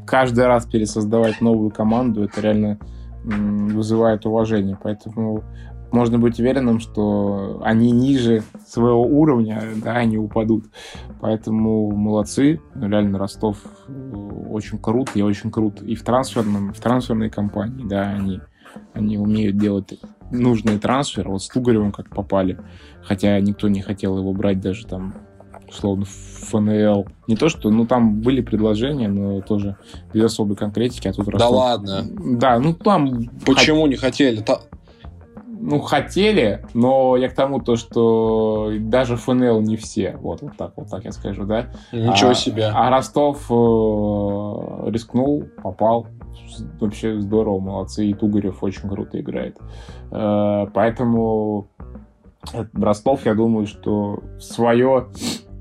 [0.05, 2.79] каждый раз пересоздавать новую команду, это реально
[3.23, 4.77] вызывает уважение.
[4.81, 5.43] Поэтому
[5.91, 10.65] можно быть уверенным, что они ниже своего уровня, да, они упадут.
[11.19, 13.91] Поэтому молодцы, реально Ростов э,
[14.49, 18.39] очень крут, и очень крут и в трансферном, в трансферной компании, да, они,
[18.93, 19.99] они умеют делать
[20.31, 22.59] нужный трансфер, вот с Тугаревым как попали,
[23.03, 25.13] хотя никто не хотел его брать даже там
[25.69, 27.07] условно ФНЛ.
[27.27, 29.77] Не то, что, ну, там были предложения, но тоже
[30.13, 31.51] без особой конкретики, а тут Да Ростов...
[31.51, 32.05] ладно?
[32.37, 33.29] Да, ну, там...
[33.45, 33.89] Почему хот...
[33.89, 34.43] не хотели?
[35.61, 40.15] Ну, хотели, но я к тому, то, что даже ФНЛ не все.
[40.17, 41.67] Вот, вот так, вот так я скажу, да.
[41.91, 42.67] Ничего а, себе.
[42.73, 43.53] А Ростов э,
[44.89, 46.07] рискнул, попал.
[46.79, 48.05] Вообще здорово, молодцы.
[48.05, 49.57] И Тугарев очень круто играет.
[50.11, 51.67] Э, поэтому
[52.73, 55.07] Ростов, я думаю, что свое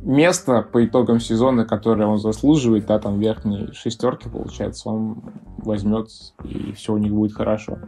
[0.02, 5.22] место по итогам сезона, которое он заслуживает, да, там верхней шестерки, получается, он
[5.58, 6.08] возьмет,
[6.44, 7.78] и все у них будет хорошо.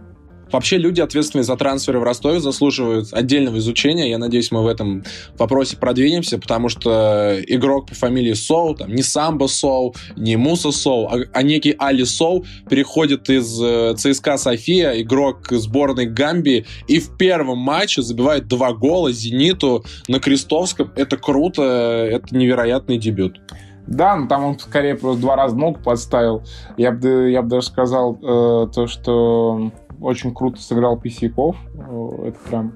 [0.53, 4.11] Вообще люди, ответственные за трансферы в Ростове, заслуживают отдельного изучения.
[4.11, 5.05] Я надеюсь, мы в этом
[5.39, 11.07] вопросе продвинемся, потому что игрок по фамилии Соу, там, не Самбо Соу, не Муса Соу,
[11.07, 17.17] а, а некий Али Соу переходит из э, ЦСКА София, игрок сборной Гамбии, и в
[17.17, 20.93] первом матче забивает два гола Зениту на Крестовском.
[20.97, 23.41] Это круто, это невероятный дебют.
[23.87, 26.43] Да, но там он скорее просто два раза ногу подставил.
[26.77, 31.57] Я бы я б даже сказал э, то, что очень круто сыграл Писяков.
[31.75, 32.75] Это прям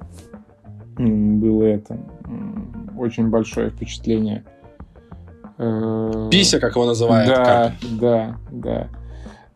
[0.96, 1.98] было это
[2.96, 4.44] очень большое впечатление.
[5.58, 7.28] Э, Пися, как его называют.
[7.28, 7.98] Да, как?
[7.98, 8.88] да, да.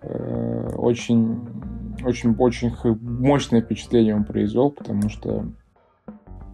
[0.03, 1.41] Э, очень,
[2.05, 5.45] очень, очень мощное впечатление он произвел, потому что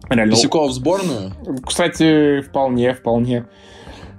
[0.09, 0.33] реально...
[0.33, 1.31] Писяков в сборную?
[1.65, 3.45] Кстати, вполне, вполне.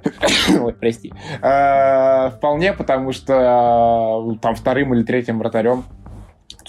[0.60, 1.12] Ой, прости.
[1.42, 5.84] Э, вполне, потому что там вторым или третьим вратарем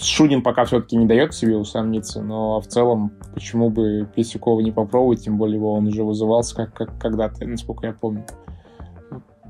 [0.00, 5.24] Шунин пока все-таки не дает себе усомниться, но в целом почему бы Писюкова не попробовать,
[5.24, 8.24] тем более его он уже вызывался как, как когда-то, насколько я помню.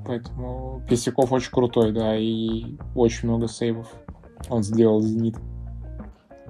[0.06, 3.92] Поэтому Писюков очень крутой, да, и очень много сейвов
[4.48, 5.36] он сделал «Зенит».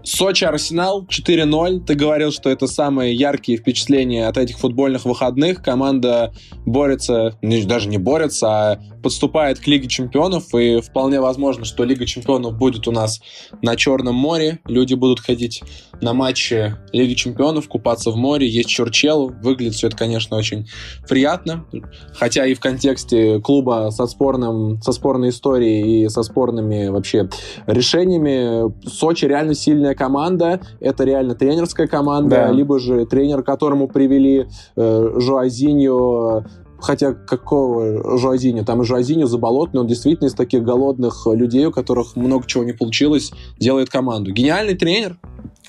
[0.05, 1.85] Сочи Арсенал 4-0.
[1.85, 5.63] Ты говорил, что это самые яркие впечатления от этих футбольных выходных.
[5.63, 6.33] Команда
[6.65, 10.55] борется, даже не борется, а подступает к Лиге Чемпионов.
[10.55, 13.21] И вполне возможно, что Лига Чемпионов будет у нас
[13.63, 14.61] на Черном море.
[14.67, 15.63] Люди будут ходить
[16.01, 19.33] на матчи Лиги Чемпионов, купаться в море, есть Чурчелу.
[19.43, 20.69] Выглядит все это, конечно, очень
[21.09, 21.67] приятно.
[22.15, 27.29] Хотя и в контексте клуба со, спорным, со спорной историей и со спорными вообще
[27.67, 28.73] решениями.
[28.89, 29.55] Сочи реально
[29.89, 30.61] сильная команда.
[30.81, 32.37] Это реально тренерская команда.
[32.37, 32.51] Да.
[32.51, 34.47] Либо же тренер, которому привели
[34.77, 36.45] э, Жуазиньо
[36.81, 38.65] Хотя какого Жуазиню?
[38.65, 42.73] Там и Жуазиню заболотный, он действительно из таких голодных людей, у которых много чего не
[42.73, 44.31] получилось, делает команду.
[44.31, 45.17] Гениальный тренер?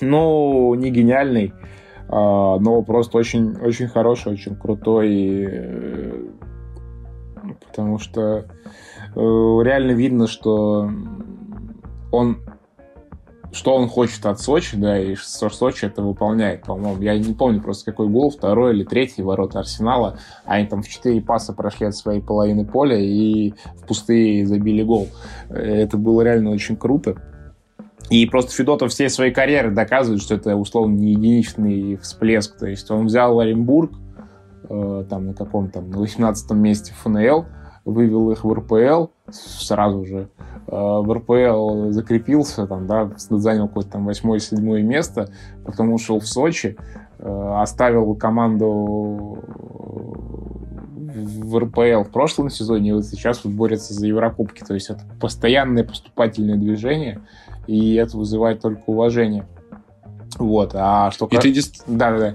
[0.00, 1.52] Ну, не гениальный,
[2.08, 6.26] а, но просто очень, очень хороший, очень крутой, э,
[7.66, 8.44] потому что э,
[9.16, 10.88] реально видно, что
[12.12, 12.38] он
[13.52, 17.02] что он хочет от Сочи, да, и что Сочи это выполняет, по-моему.
[17.02, 20.18] Я не помню просто, какой гол, второй или третий ворота Арсенала.
[20.44, 25.08] Они там в четыре паса прошли от своей половины поля и в пустые забили гол.
[25.48, 27.16] Это было реально очень круто.
[28.08, 32.58] И просто Федотов всей своей карьеры доказывает, что это, условно, не единичный всплеск.
[32.58, 33.92] То есть он взял Оренбург,
[34.68, 37.46] э, там на каком-то, на 18 месте ФНЛ,
[37.90, 40.28] вывел их в РПЛ сразу же.
[40.66, 45.30] Э, в РПЛ закрепился, там, да, занял какое-то там восьмое-седьмое место,
[45.64, 46.76] потом ушел в Сочи,
[47.18, 49.38] э, оставил команду
[51.14, 54.62] в РПЛ в прошлом сезоне, и вот сейчас вот борется за Еврокубки.
[54.64, 57.20] То есть это постоянное поступательное движение,
[57.66, 59.46] и это вызывает только уважение.
[60.38, 61.26] Вот, а что...
[61.26, 61.52] И ты...
[61.86, 62.34] Да, да, да.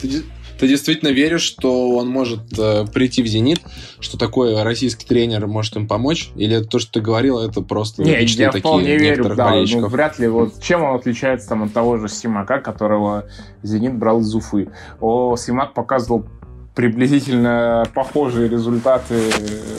[0.00, 0.22] Ты,
[0.58, 3.60] ты действительно веришь, что он может э, прийти в «Зенит»,
[4.00, 6.30] что такой российский тренер может им помочь?
[6.36, 10.18] Или это то, что ты говорил, это просто Не, я вполне верю, да, ну, вряд
[10.18, 10.28] ли.
[10.28, 13.26] Вот чем он отличается там, от того же Симака, которого
[13.62, 14.68] «Зенит» брал из Уфы?
[15.00, 16.26] О, Симак показывал
[16.74, 19.14] приблизительно похожие результаты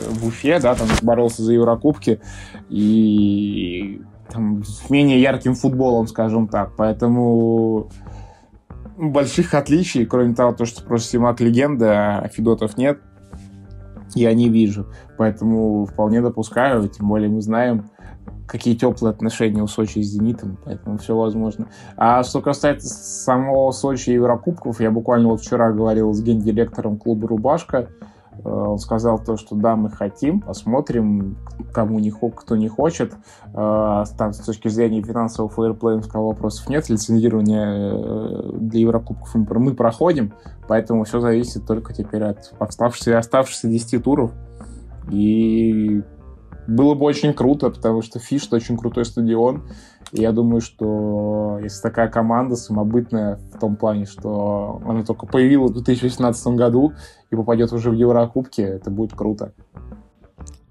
[0.10, 2.20] в Уфе, да, там боролся за Еврокубки
[2.70, 6.72] и там, с менее ярким футболом, скажем так.
[6.76, 7.90] Поэтому
[9.00, 13.00] больших отличий, кроме того, то, что просто Симак легенда, а Федотов нет,
[14.14, 14.88] я не вижу.
[15.18, 17.90] Поэтому вполне допускаю, тем более мы знаем,
[18.48, 21.68] какие теплые отношения у Сочи с «Зенитом», поэтому все возможно.
[21.96, 27.28] А что касается самого Сочи и Еврокубков, я буквально вот вчера говорил с гендиректором клуба
[27.28, 27.90] «Рубашка»,
[28.44, 31.38] он сказал то, что да, мы хотим, посмотрим,
[31.74, 33.14] кому не, кто не хочет.
[33.54, 36.90] Э, там, с точки зрения финансового фейерплея вопросов нет.
[36.90, 40.34] Лицензирование э, для Еврокубков мы проходим,
[40.68, 44.32] поэтому все зависит только теперь от оставшихся, оставшихся 10 туров.
[45.12, 46.04] И
[46.68, 49.64] было бы очень круто, потому что Фиш— очень крутой стадион.
[50.12, 55.72] И я думаю, что если такая команда самобытная в том плане, что она только появилась
[55.72, 56.94] в 2018 году
[57.30, 59.54] и попадет уже в Еврокубки, это будет круто.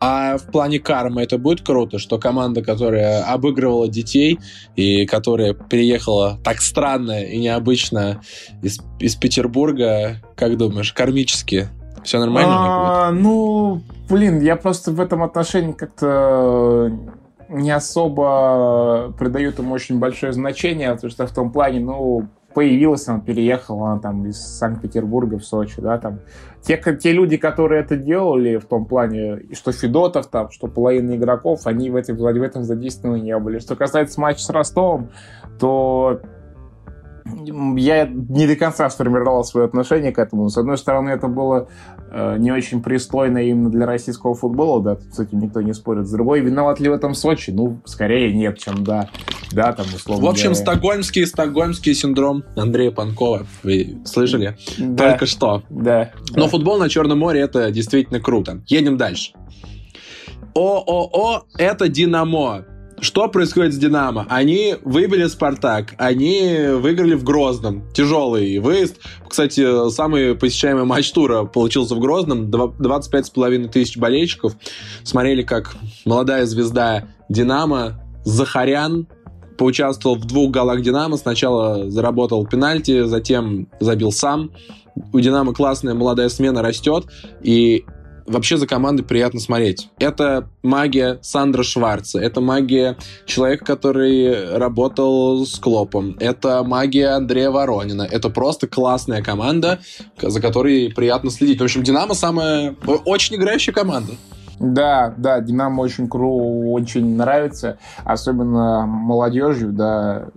[0.01, 4.39] А в плане кармы это будет круто, что команда, которая обыгрывала детей
[4.77, 8.21] и которая приехала так странно и необычно
[8.63, 11.69] из, из Петербурга, как думаешь, кармически
[12.05, 12.53] все нормально?
[12.53, 16.93] А, ну, блин, я просто в этом отношении как-то
[17.49, 23.21] не особо придают ему очень большое значение, потому что в том плане, ну, появилась она,
[23.21, 26.21] переехала она там из Санкт-Петербурга в Сочи, да, там.
[26.63, 31.67] Те, те люди, которые это делали в том плане, что Федотов там, что половина игроков,
[31.67, 33.59] они в этом, в этом задействованы не были.
[33.61, 35.11] Что касается матча с Ростовом,
[35.61, 36.21] то
[37.77, 40.49] я не до конца сформировал свое отношение к этому.
[40.49, 41.98] С одной стороны, это было э,
[42.39, 46.07] не очень пристойно именно для российского футбола, да, с этим никто не спорит.
[46.07, 47.51] С другой, виноват ли в этом Сочи?
[47.51, 49.11] Ну, скорее нет, чем да.
[49.53, 50.61] Да, там, условно В общем, говоря.
[50.63, 53.47] стокгольмский, стокгольмский синдром Андрея Панкова.
[53.63, 54.57] Вы слышали?
[54.79, 55.11] Да.
[55.11, 55.63] Только что.
[55.71, 56.13] Да.
[56.35, 56.49] Но да.
[56.49, 58.63] футбол на Черном море это действительно круто.
[58.67, 59.33] Едем дальше.
[60.55, 62.65] ООО— это «Динамо».
[63.01, 64.27] Что происходит с «Динамо»?
[64.29, 67.85] Они выбили «Спартак», они выиграли в Грозном.
[67.93, 68.97] Тяжелый выезд.
[69.29, 72.51] Кстати, самый посещаемый матч тура получился в Грозном.
[72.51, 74.55] 25,5 тысяч болельщиков.
[75.05, 79.07] Смотрели, как молодая звезда «Динамо» Захарян
[79.57, 81.17] поучаствовал в двух голах «Динамо».
[81.17, 84.51] Сначала заработал пенальти, затем забил сам.
[85.13, 87.07] У «Динамо» классная молодая смена растет.
[87.43, 87.85] И
[88.29, 89.89] вообще за командой приятно смотреть.
[89.99, 98.03] Это магия Сандра Шварца, это магия человека, который работал с Клопом, это магия Андрея Воронина.
[98.03, 99.81] Это просто классная команда,
[100.21, 101.61] за которой приятно следить.
[101.61, 104.13] В общем, Динамо самая очень играющая команда.
[104.61, 110.29] Да, да, Динамо очень кру, очень нравится, особенно молодежью, да,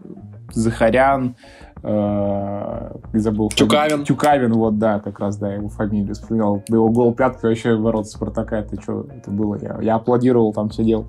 [0.53, 1.35] Захарян,
[1.83, 3.49] э, забыл.
[3.49, 4.03] Тюкавин.
[4.03, 6.63] Тюкавин, вот, да, как раз, да, его фамилию вспоминал.
[6.67, 9.57] Его гол пятка вообще ворот Спартака, это что это было?
[9.61, 11.07] Я, я аплодировал, там сидел.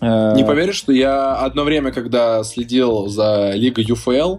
[0.00, 4.38] Не поверишь, что я одно время, когда следил за Лигой ЮФЛ,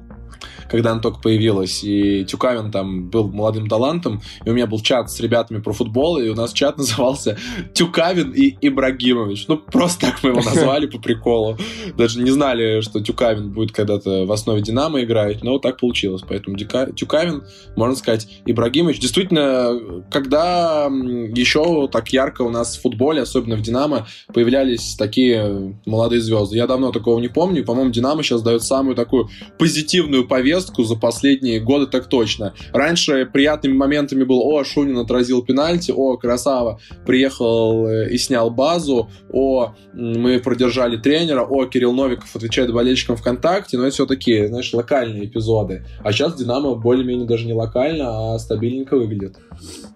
[0.69, 5.11] когда она только появилась, и Тюкавин там был молодым талантом, и у меня был чат
[5.11, 7.37] с ребятами про футбол, и у нас чат назывался
[7.73, 9.47] Тюкавин и Ибрагимович.
[9.47, 11.57] Ну, просто так мы его назвали по приколу.
[11.97, 16.23] Даже не знали, что Тюкавин будет когда-то в основе Динамо играть, но вот так получилось.
[16.27, 17.43] Поэтому Тюкавин,
[17.75, 18.99] можно сказать, Ибрагимович.
[18.99, 26.21] Действительно, когда еще так ярко у нас в футболе, особенно в Динамо, появлялись такие молодые
[26.21, 26.57] звезды.
[26.57, 27.63] Я давно такого не помню.
[27.63, 32.53] По-моему, Динамо сейчас дает самую такую позитивную повестку поездку за последние годы так точно.
[32.73, 39.09] Раньше приятными моментами был, о, Шунин отразил пенальти, о, красава, приехал э, и снял базу,
[39.31, 44.73] о, мы продержали тренера, о, Кирилл Новиков отвечает болельщикам ВКонтакте, но это все такие, знаешь,
[44.73, 45.85] локальные эпизоды.
[46.03, 49.37] А сейчас Динамо более-менее даже не локально, а стабильненько выглядит.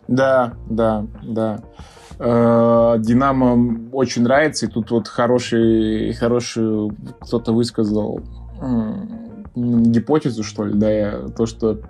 [0.08, 1.64] Да, да, да.
[2.20, 8.22] Э, Динамо очень нравится, и тут вот хороший, хороший кто-то высказал
[9.56, 11.82] гипотезу, что ли, да, то, что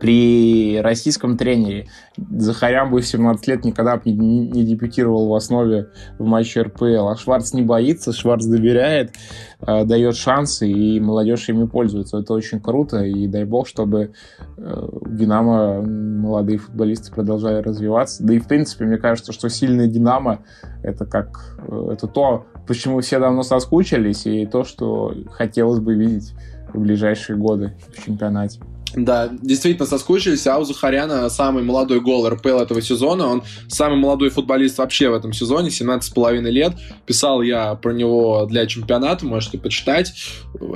[0.00, 6.24] при российском тренере Захарян бы в 17 лет никогда не, не дебютировал в основе в
[6.24, 7.08] матче РПЛ.
[7.08, 9.12] А Шварц не боится, Шварц доверяет,
[9.60, 12.18] э, дает шансы, и молодежь ими пользуется.
[12.18, 14.12] Это очень круто, и дай бог, чтобы
[14.56, 18.24] э, Динамо молодые футболисты продолжали развиваться.
[18.24, 20.40] Да и, в принципе, мне кажется, что сильный Динамо—
[20.82, 21.56] это как...
[21.68, 26.32] Э, это то, почему все давно соскучились, и то, что хотелось бы видеть
[26.76, 28.60] в ближайшие годы в чемпионате.
[28.96, 30.46] Да, действительно соскучились.
[30.46, 33.26] А Захаряна самый молодой гол РПЛ этого сезона.
[33.26, 36.72] Он самый молодой футболист вообще в этом сезоне, 17,5 лет.
[37.04, 40.14] Писал я про него для чемпионата, можете почитать.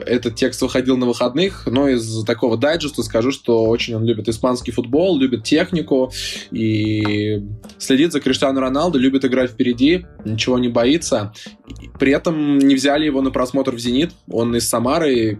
[0.05, 4.71] Этот текст выходил на выходных, но из такого дайджеста скажу, что очень он любит испанский
[4.71, 6.13] футбол, любит технику
[6.51, 7.43] и
[7.79, 11.33] следит за Криштиану Роналду, любит играть впереди, ничего не боится.
[11.99, 14.13] При этом не взяли его на просмотр в «Зенит».
[14.31, 15.39] Он из Самары,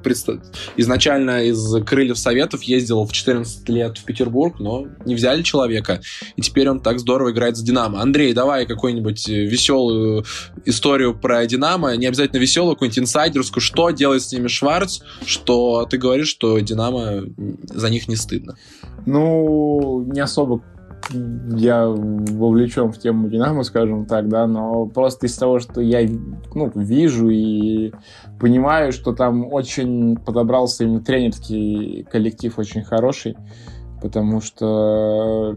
[0.77, 6.01] изначально из Крыльев Советов, ездил в 14 лет в Петербург, но не взяли человека.
[6.37, 8.01] И теперь он так здорово играет за «Динамо».
[8.01, 10.25] Андрей, давай какую-нибудь веселую
[10.65, 11.97] историю про «Динамо».
[11.97, 13.61] Не обязательно веселую, какую-нибудь инсайдерскую.
[13.61, 17.25] Что делает с ними Шварц, что ты говоришь, что «Динамо»
[17.69, 18.57] за них не стыдно?
[19.07, 20.63] Ну, не особо
[21.11, 26.09] я вовлечен в тему Динамо, скажем так, да, но просто из того, что я
[26.55, 27.93] ну, вижу и
[28.39, 33.37] понимаю, что там очень подобрался именно тренерский коллектив очень хороший,
[34.01, 35.57] потому что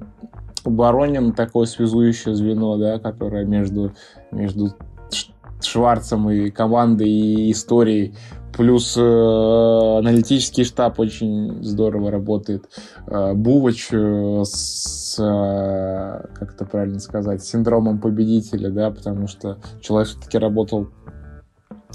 [0.66, 3.94] Баронин такое связующее звено, да, которое между,
[4.32, 4.74] между
[5.62, 8.16] Шварцем и командой и историей
[8.54, 12.70] Плюс э, аналитический штаб очень здорово работает.
[13.08, 20.10] Э, Бувач э, с, э, как это правильно сказать, синдромом победителя, да, потому что человек
[20.10, 20.90] все-таки работал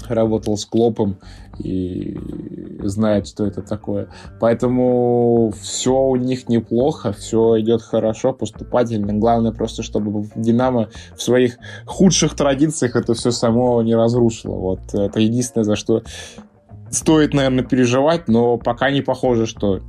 [0.07, 1.17] работал с Клопом
[1.59, 2.17] и
[2.83, 4.07] знает, что это такое.
[4.39, 9.13] Поэтому все у них неплохо, все идет хорошо, поступательно.
[9.13, 14.55] Главное просто, чтобы Динамо в своих худших традициях это все само не разрушило.
[14.55, 16.03] Вот это единственное, за что
[16.91, 19.81] стоит, наверное, переживать, но пока не похоже, что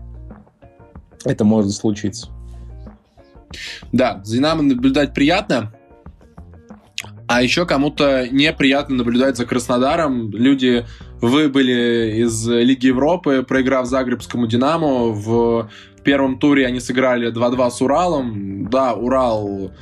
[1.24, 2.28] это может случиться.
[3.92, 5.72] Да, за Динамо наблюдать приятно.
[7.26, 10.32] А еще кому-то неприятно наблюдать за Краснодаром.
[10.32, 10.84] Люди
[11.20, 15.12] выбыли из Лиги Европы, проиграв Загребскому Динамо.
[15.12, 15.70] В
[16.02, 18.68] первом туре они сыграли 2-2 с Уралом.
[18.70, 19.72] Да, Урал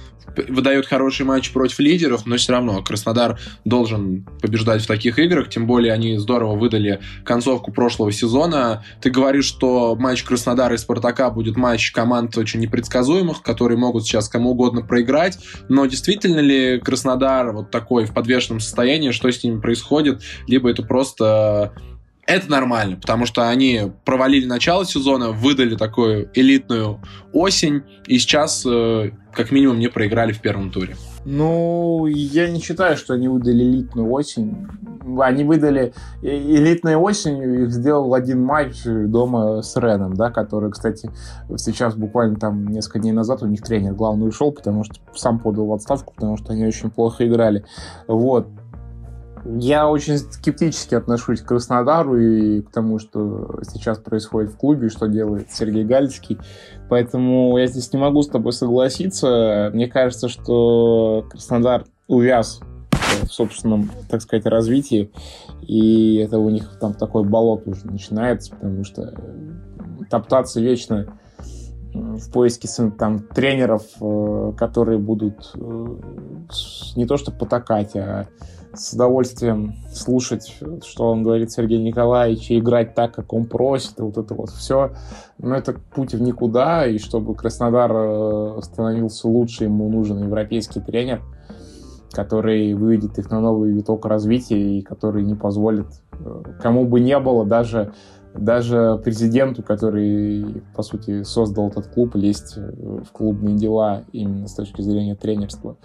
[0.48, 5.66] выдает хороший матч против лидеров, но все равно Краснодар должен побеждать в таких играх, тем
[5.66, 8.84] более они здорово выдали концовку прошлого сезона.
[9.00, 14.28] Ты говоришь, что матч Краснодара и Спартака будет матч команд очень непредсказуемых, которые могут сейчас
[14.28, 19.60] кому угодно проиграть, но действительно ли Краснодар вот такой в подвешенном состоянии, что с ними
[19.60, 21.72] происходит, либо это просто
[22.28, 27.00] это нормально, потому что они провалили начало сезона, выдали такую элитную
[27.32, 30.94] осень, и сейчас э, как минимум не проиграли в первом туре.
[31.24, 34.66] Ну, я не считаю, что они выдали элитную осень.
[35.20, 41.10] Они выдали элитной осенью, их сделал один матч дома с Реном, да, который, кстати,
[41.56, 45.66] сейчас буквально там несколько дней назад у них тренер главный ушел, потому что сам подал
[45.66, 47.64] в отставку, потому что они очень плохо играли.
[48.06, 48.48] Вот.
[49.44, 55.06] Я очень скептически отношусь к Краснодару и к тому, что сейчас происходит в клубе, что
[55.06, 56.38] делает Сергей Галицкий.
[56.88, 59.70] Поэтому я здесь не могу с тобой согласиться.
[59.72, 62.60] Мне кажется, что Краснодар увяз
[63.22, 65.10] в собственном, так сказать, развитии.
[65.62, 69.14] И это у них там такой болот уже начинается, потому что
[70.10, 71.18] топтаться вечно
[71.94, 75.96] в поиске там тренеров, э, которые будут э,
[76.96, 78.28] не то что потакать, а
[78.78, 84.16] с удовольствием слушать, что он говорит Сергей Николаевич, играть так, как он просит, и вот
[84.16, 84.92] это вот все.
[85.38, 91.22] Но это путь в никуда, и чтобы Краснодар э, становился лучше, ему нужен европейский тренер,
[92.12, 97.18] который выведет их на новый виток развития и который не позволит э, кому бы не
[97.18, 97.92] было, даже
[98.34, 104.80] даже президенту, который, по сути, создал этот клуб, лезть в клубные дела именно с точки
[104.82, 105.76] зрения тренерства.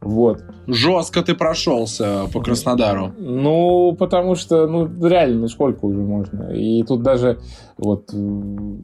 [0.00, 0.42] Вот.
[0.66, 3.12] Жестко ты прошелся по Краснодару.
[3.18, 6.50] Ну, потому что, ну, реально, ну сколько уже можно?
[6.52, 7.38] И тут даже
[7.78, 8.80] вот, ну,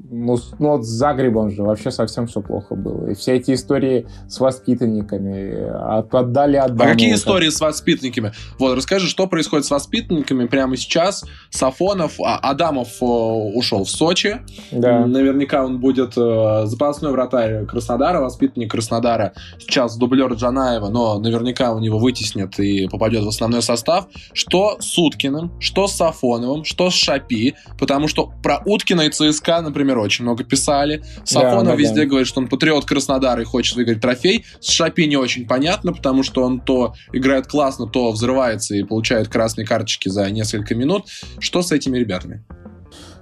[0.59, 3.09] ну вот с Загребом же вообще совсем все плохо было.
[3.09, 5.66] И все эти истории с воспитанниками
[6.15, 6.90] отдали Адамову.
[6.90, 8.33] А какие истории с воспитанниками?
[8.58, 11.25] Вот, расскажи, что происходит с воспитанниками прямо сейчас.
[11.48, 14.42] Сафонов, а, Адамов ушел в Сочи.
[14.73, 15.06] Да.
[15.06, 19.33] Наверняка он будет э, запасной вратарь Краснодара, воспитанник Краснодара.
[19.58, 24.07] Сейчас дублер Джанаева, но наверняка у него вытеснят и попадет в основной состав.
[24.33, 29.61] Что с Уткиным, что с Сафоновым, что с Шапи, потому что про Уткина и ЦСКА,
[29.63, 31.03] например, очень много писали.
[31.25, 32.07] Сафонов да, да, везде да.
[32.07, 34.44] говорит, что он патриот Краснодара и хочет выиграть трофей.
[34.61, 39.29] С Шапи не очень понятно, потому что он то играет классно, то взрывается и получает
[39.29, 41.07] красные карточки за несколько минут.
[41.38, 42.44] Что с этими ребятами?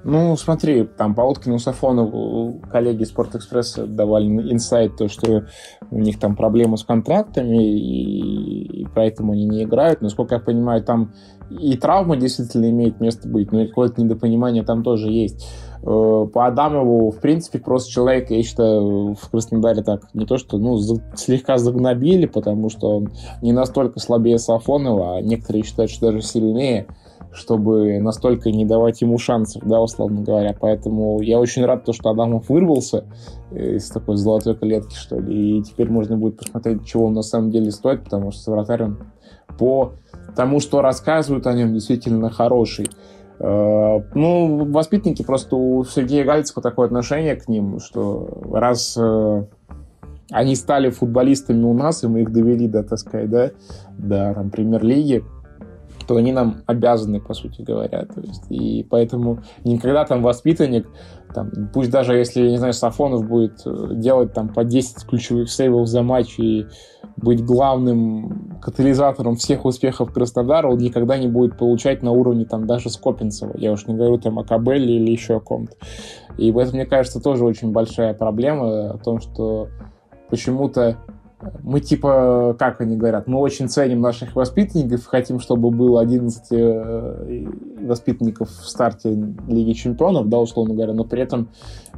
[0.03, 5.45] Ну, смотри, там по Уткину Сафонову коллеги Спортэкспресса давали инсайт, то, что
[5.91, 10.01] у них там проблемы с контрактами, и, и поэтому они не играют.
[10.01, 11.13] Насколько я понимаю, там
[11.51, 15.47] и травма действительно имеет место быть, но и какое-то недопонимание там тоже есть.
[15.83, 20.59] Э, по Адамову, в принципе, просто человек, я считаю, в Краснодаре так не то, что
[20.59, 20.79] ну,
[21.15, 23.11] слегка загнобили, потому что он
[23.43, 26.87] не настолько слабее Сафонова, а некоторые считают, что даже сильнее
[27.33, 30.55] чтобы настолько не давать ему шансов, да, условно говоря.
[30.59, 33.05] Поэтому я очень рад, то, что Адамов вырвался
[33.53, 37.51] из такой золотой клетки, что ли, и теперь можно будет посмотреть, чего он на самом
[37.51, 38.99] деле стоит, потому что вратарь он
[39.59, 39.93] по
[40.37, 42.89] тому, что рассказывают о нем, действительно хороший.
[43.39, 49.45] Э, ну, воспитанники просто у Сергея Гальцева такое отношение к ним, что раз э,
[50.31, 53.51] они стали футболистами у нас, и мы их довели до, так сказать, да,
[53.99, 55.25] до премьер-лиги,
[56.11, 58.05] что они нам обязаны, по сути говоря.
[58.05, 60.89] То есть, и поэтому никогда там воспитанник,
[61.33, 65.87] там, пусть даже если, не знаю, Сафонов будет э, делать там по 10 ключевых сейвов
[65.87, 66.67] за матч и
[67.17, 72.91] быть главным катализатором всех успехов Краснодара, он никогда не будет получать на уровне там даже
[72.91, 73.53] Скопинцева.
[73.57, 75.77] Я уж не говорю там о Кабеле или еще о ком-то.
[76.39, 79.69] И в этом, мне кажется, тоже очень большая проблема о том, что
[80.29, 80.97] почему-то
[81.63, 87.47] мы типа, как они говорят, мы очень ценим наших воспитанников, хотим, чтобы было 11 э,
[87.81, 89.11] воспитанников в старте
[89.49, 91.49] Лиги Чемпионов, да, условно говоря, но при этом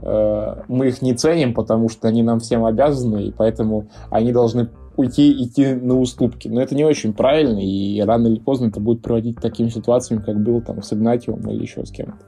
[0.00, 4.68] э, мы их не ценим, потому что они нам всем обязаны, и поэтому они должны
[4.96, 6.48] уйти, идти на уступки.
[6.48, 10.22] Но это не очень правильно, и рано или поздно это будет приводить к таким ситуациям,
[10.22, 12.18] как был там с Игнатьевым или еще с кем-то.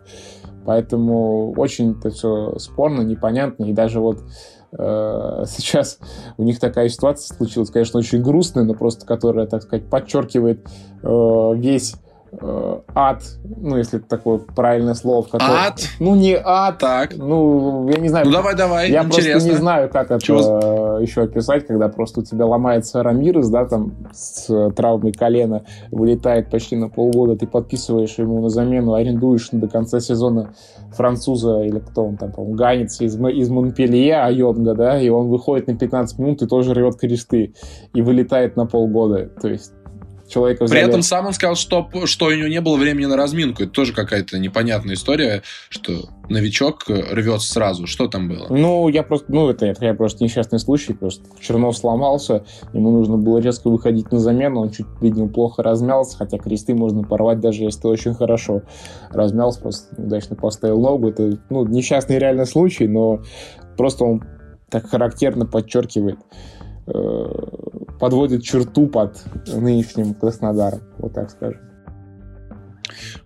[0.64, 4.22] Поэтому очень это все спорно, непонятно, и даже вот
[4.76, 5.98] сейчас
[6.36, 10.66] у них такая ситуация случилась, конечно, очень грустная, но просто которая, так сказать, подчеркивает
[11.02, 11.94] э, весь
[12.40, 15.24] э, ад, ну, если это такое правильное слово.
[15.24, 15.80] Который, ад?
[16.00, 16.78] Ну, не ад.
[16.78, 17.16] Так.
[17.16, 18.26] Ну, я не знаю.
[18.26, 19.32] Ну, давай, давай, Я интересно.
[19.32, 20.98] просто не знаю, как это Чего?
[20.98, 26.76] еще описать, когда просто у тебя ломается Рамирес, да, там, с травмой колена, вылетает почти
[26.76, 30.54] на полгода, ты подписываешь ему на замену, арендуешь до конца сезона
[30.92, 35.66] француза, или кто он там, по-моему, ганец из, из Монпелье, Айонга, да, и он выходит
[35.66, 37.54] на 15 минут и тоже рвет кресты,
[37.92, 39.28] и вылетает на полгода.
[39.40, 39.72] То есть
[40.34, 40.80] человека взяли...
[40.80, 43.62] При этом сам он сказал, что, что у него не было времени на разминку.
[43.62, 47.86] Это тоже какая-то непонятная история, что новичок рвется сразу.
[47.86, 48.46] Что там было?
[48.50, 50.92] Ну, я просто, ну, это, это я просто несчастный случай.
[50.92, 56.16] Просто Чернов сломался, ему нужно было резко выходить на замену, он чуть, видимо, плохо размялся,
[56.16, 58.62] хотя кресты можно порвать, даже если ты очень хорошо
[59.10, 61.08] размялся, просто неудачно поставил ногу.
[61.08, 63.22] Это, ну, несчастный реальный случай, но
[63.76, 64.22] просто он
[64.70, 66.18] так характерно подчеркивает
[66.86, 67.24] Э,
[68.04, 71.73] подводит черту под нынешним Краснодаром, вот так скажем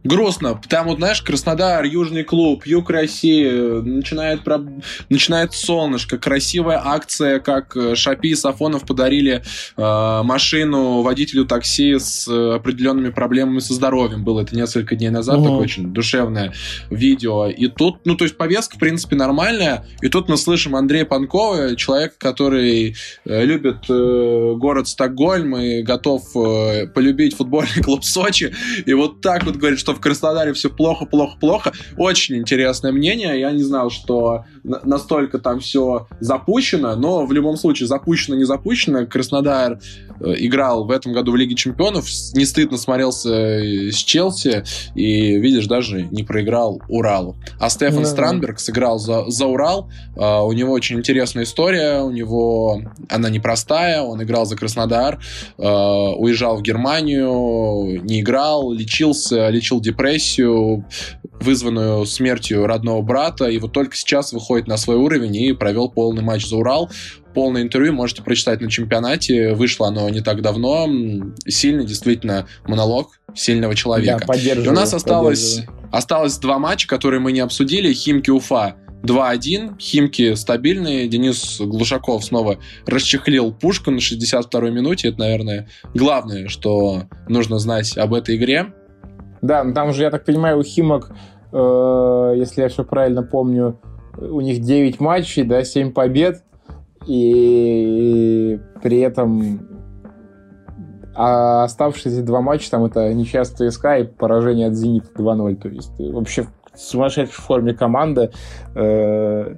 [0.05, 0.61] грустно.
[0.69, 4.61] Там вот, знаешь, Краснодар, Южный клуб, Юг России, начинает, про...
[5.09, 9.43] начинает солнышко, красивая акция, как э, Шапи и Сафонов подарили
[9.77, 14.25] э, машину водителю такси с э, определенными проблемами со здоровьем.
[14.25, 15.45] Было это несколько дней назад, угу.
[15.45, 16.53] такое очень душевное
[16.91, 17.49] видео.
[17.49, 19.87] И тут, ну, то есть повестка, в принципе, нормальная.
[20.03, 26.25] И тут мы слышим Андрея Панкова, человек, который э, любит э, город Стокгольм и готов
[26.37, 28.55] э, полюбить футбольный клуб Сочи.
[28.87, 31.73] И вот так вот говорит, что в Краснодаре все плохо, плохо, плохо.
[31.97, 33.39] Очень интересное мнение.
[33.39, 34.45] Я не знал, что
[34.85, 39.07] настолько там все запущено, но в любом случае запущено, не запущено.
[39.07, 39.81] Краснодар
[40.21, 44.65] э, играл в этом году в Лиге Чемпионов, не стыдно смотрелся с Челси
[44.95, 47.37] и, видишь, даже не проиграл Уралу.
[47.59, 49.91] А Стефан да, Странберг сыграл за, за Урал.
[50.17, 55.21] Uh, у него очень интересная история, у него она непростая, он играл за Краснодар,
[55.57, 60.85] uh, уезжал в Германию, не играл, лечился, лечил депрессию,
[61.41, 66.23] вызванную смертью родного брата, и вот только сейчас выходит на свой уровень и провел полный
[66.23, 66.91] матч за Урал.
[67.35, 69.55] Полное интервью можете прочитать на чемпионате.
[69.55, 70.89] Вышло оно не так давно.
[71.47, 74.25] Сильный, действительно, монолог сильного человека.
[74.27, 75.63] Да, и у нас осталось,
[75.93, 77.93] осталось два матча, которые мы не обсудили.
[77.93, 79.79] Химки-Уфа 2-1.
[79.79, 81.09] Химки стабильные.
[81.09, 85.09] Денис Глушаков снова расчехлил пушку на 62-й минуте.
[85.09, 88.73] Это, наверное, главное, что нужно знать об этой игре.
[89.43, 91.11] Да, ну там же, я так понимаю, у Химок,
[91.53, 93.79] э, если я все правильно помню,
[94.17, 96.43] у них 9 матчей, да, 7 побед,
[97.07, 99.61] и при этом
[101.21, 105.57] а оставшиеся два матча, там это ничья с и поражение от «Зенита» 2-0.
[105.57, 108.31] То есть вообще в сумасшедшей форме команда.
[108.77, 109.57] Э,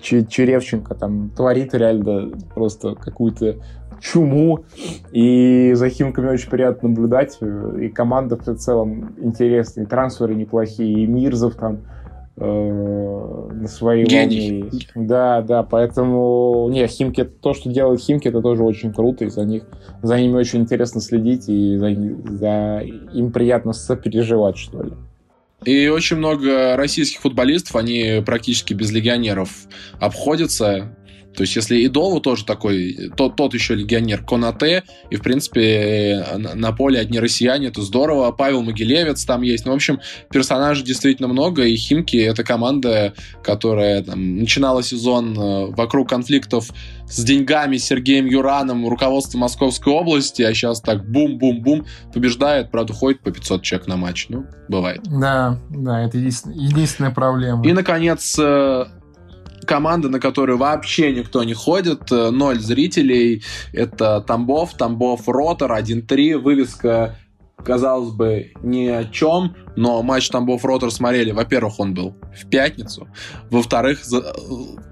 [0.00, 3.56] Черевченко там творит реально просто какую-то
[4.02, 4.64] чуму,
[5.12, 7.38] и за Химками очень приятно наблюдать,
[7.80, 11.82] и команда в целом интересная, и трансферы неплохие, и Мирзов там
[12.36, 14.62] э, на своей Гений.
[14.62, 14.80] волне.
[14.94, 19.44] Да, да, поэтому, не, Химки, то, что делают Химки, это тоже очень круто, и за
[19.44, 19.64] них,
[20.02, 21.94] за ними очень интересно следить, и за,
[22.36, 24.92] за им приятно сопереживать, что ли.
[25.64, 29.50] И очень много российских футболистов, они практически без легионеров
[30.00, 30.96] обходятся.
[31.34, 36.72] То есть, если Идолу тоже такой, то, тот еще легионер Конате, и, в принципе, на
[36.72, 38.32] поле одни россияне, это здорово.
[38.32, 39.64] Павел Могилевец там есть.
[39.64, 45.66] Ну, в общем, персонажей действительно много, и Химки— это команда, которая там, начинала сезон э,
[45.72, 46.70] вокруг конфликтов
[47.08, 53.20] с деньгами, с Сергеем Юраном, руководством Московской области, а сейчас так бум-бум-бум побеждает, правда, ходит
[53.20, 54.26] по 500 человек на матч.
[54.28, 55.00] Ну, бывает.
[55.04, 57.66] Да, да, это единственная проблема.
[57.66, 58.86] И, наконец, э,
[59.64, 63.42] команда, на которую вообще никто не ходит, э, ноль зрителей.
[63.72, 67.16] Это Тамбов, Тамбов Ротор 1-3, вывеска
[67.64, 71.32] казалось бы, ни о чем, но матч Тамбов-Ротор смотрели.
[71.32, 73.08] Во-первых, он был в пятницу.
[73.50, 74.00] Во-вторых,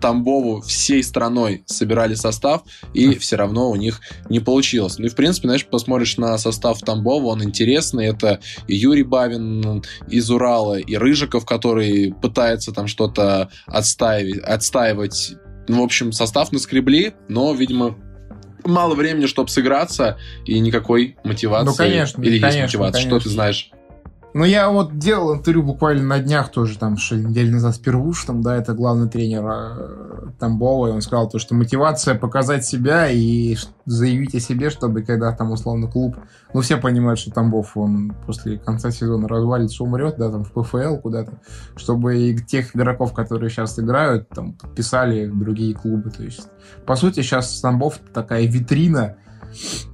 [0.01, 2.63] Тамбову всей страной собирали состав,
[2.95, 4.99] и все равно у них не получилось.
[4.99, 8.07] Ну и, в принципе, знаешь, посмотришь на состав Тамбова, он интересный.
[8.07, 15.35] Это и Юрий Бавин из Урала, и Рыжиков, который пытается там что-то отстаивать, отстаивать.
[15.69, 17.97] Ну, в общем, состав наскребли, но, видимо,
[18.65, 21.67] мало времени, чтобы сыграться, и никакой мотивации.
[21.67, 22.23] Ну, конечно.
[22.23, 23.21] Или конечно, есть мотивация, конечно.
[23.21, 23.71] что ты знаешь?
[24.33, 28.43] Ну, я вот делал интервью буквально на днях тоже, там, что неделю назад с Первушем,
[28.43, 33.57] да, это главный тренер э, Тамбова, и он сказал то, что мотивация показать себя и
[33.87, 36.17] заявить о себе, чтобы когда там, условно, клуб,
[36.55, 40.99] ну, все понимают, что Тамбов, он после конца сезона развалится, умрет, да, там, в ПФЛ
[40.99, 41.33] куда-то,
[41.75, 46.49] чтобы и тех игроков, которые сейчас играют, там, подписали другие клубы, то есть,
[46.87, 49.17] по сути, сейчас Тамбов такая витрина,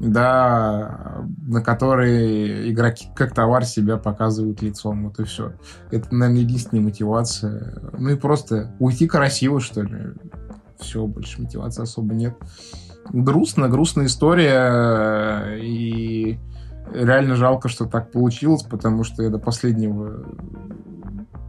[0.00, 5.52] да, на которые игроки как товар себя показывают лицом, вот и все.
[5.90, 7.80] Это, наверное, единственная мотивация.
[7.98, 10.12] Ну и просто уйти красиво, что ли.
[10.78, 12.34] Все, больше мотивации особо нет.
[13.11, 16.38] Грустно, грустная история, и
[16.92, 20.24] реально жалко, что так получилось, потому что я до последнего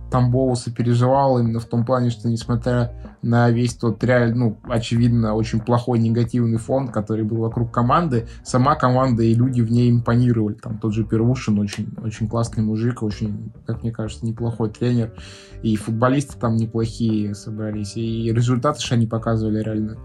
[0.09, 5.59] Тамбова сопереживал именно в том плане, что несмотря на весь тот реально, ну, очевидно, очень
[5.59, 10.55] плохой негативный фон, который был вокруг команды, сама команда и люди в ней импонировали.
[10.55, 15.13] Там тот же Первушин очень, очень классный мужик, очень, как мне кажется, неплохой тренер.
[15.61, 17.97] И футболисты там неплохие собрались.
[17.97, 19.97] И результаты что они показывали реально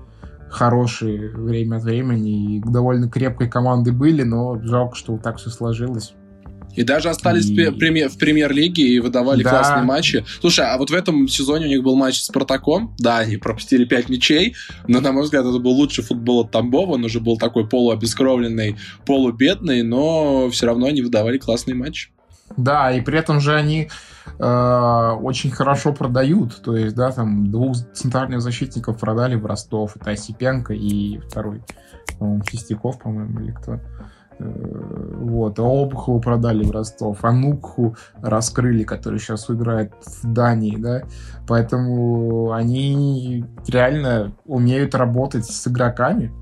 [0.51, 2.57] хорошие время от времени.
[2.57, 6.15] И довольно крепкой команды были, но жалко, что вот так все сложилось.
[6.75, 7.67] И даже остались и...
[7.67, 7.79] в
[8.19, 9.51] премьер-лиге и выдавали да.
[9.51, 10.25] классные матчи.
[10.41, 12.95] Слушай, а вот в этом сезоне у них был матч с Спартаком.
[12.99, 14.55] Да, они пропустили 5 мячей,
[14.87, 16.93] но, на мой взгляд, это был лучший футбол от Тамбова.
[16.93, 22.11] Он уже был такой полуобескровленный, полубедный, но все равно они выдавали классные матчи.
[22.57, 23.89] Да, и при этом же они
[24.39, 26.63] э, очень хорошо продают.
[26.63, 29.97] То есть, да, там двух центральных защитников продали в Ростов.
[29.97, 31.63] Это Осипенко и второй,
[32.19, 33.81] по-моему, Чистяков, по-моему, или кто.
[34.43, 41.03] Э, вот, а Обухову продали в Ростов, Анукху раскрыли, который сейчас играет в Дании, да,
[41.47, 46.33] поэтому они реально умеют работать с игроками,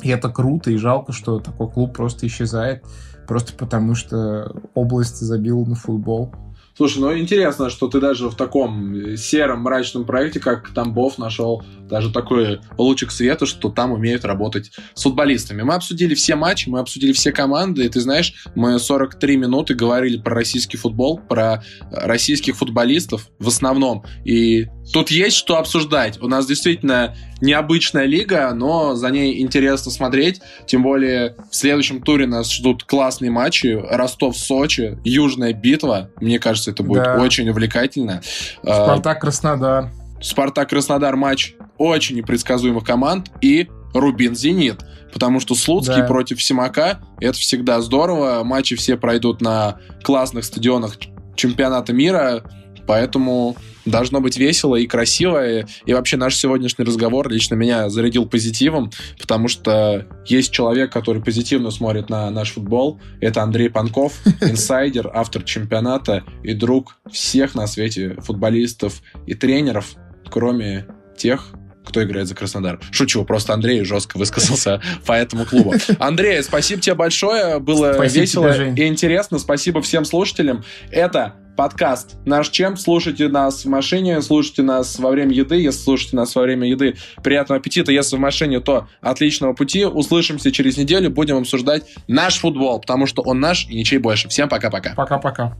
[0.00, 2.82] и это круто, и жалко, что такой клуб просто исчезает,
[3.28, 6.34] просто потому что область забила на футбол.
[6.76, 12.10] Слушай, ну интересно, что ты даже в таком сером, мрачном проекте, как Тамбов, нашел даже
[12.10, 15.62] такой лучик света, что там умеют работать с футболистами.
[15.62, 20.16] Мы обсудили все матчи, мы обсудили все команды, и ты знаешь, мы 43 минуты говорили
[20.16, 26.20] про российский футбол, про российских футболистов в основном, и тут есть что обсуждать.
[26.20, 30.40] У нас действительно необычная лига, но за ней интересно смотреть.
[30.66, 33.78] Тем более в следующем туре нас ждут классные матчи.
[33.90, 36.10] Ростов-Сочи, Южная битва.
[36.20, 37.16] Мне кажется, это будет да.
[37.16, 38.22] очень увлекательно.
[38.62, 39.92] Спартак-Краснодар.
[40.20, 43.30] Спартак-Краснодар матч очень непредсказуемых команд.
[43.40, 44.80] И Рубин-Зенит.
[45.12, 46.06] Потому что Слуцкий да.
[46.06, 48.42] против Симака это всегда здорово.
[48.44, 50.96] Матчи все пройдут на классных стадионах
[51.36, 52.42] чемпионата мира.
[52.86, 55.60] Поэтому должно быть весело и красиво.
[55.60, 61.70] И вообще наш сегодняшний разговор лично меня зарядил позитивом, потому что есть человек, который позитивно
[61.70, 63.00] смотрит на наш футбол.
[63.20, 69.94] Это Андрей Панков, инсайдер, автор чемпионата и друг всех на свете футболистов и тренеров,
[70.30, 71.52] кроме тех,
[71.84, 72.80] кто играет за Краснодар.
[72.90, 75.74] Шучу, просто Андрей жестко высказался по этому клубу.
[75.98, 79.38] Андрей, спасибо тебе большое, было спасибо весело тебе, и интересно.
[79.38, 80.64] Спасибо всем слушателям.
[80.90, 82.76] Это подкаст «Наш Чем».
[82.76, 85.56] Слушайте нас в машине, слушайте нас во время еды.
[85.56, 87.92] Если слушаете нас во время еды, приятного аппетита.
[87.92, 89.84] Если в машине, то отличного пути.
[89.84, 94.28] Услышимся через неделю, будем обсуждать наш футбол, потому что он наш и ничей больше.
[94.28, 94.94] Всем пока-пока.
[94.94, 95.56] Пока-пока.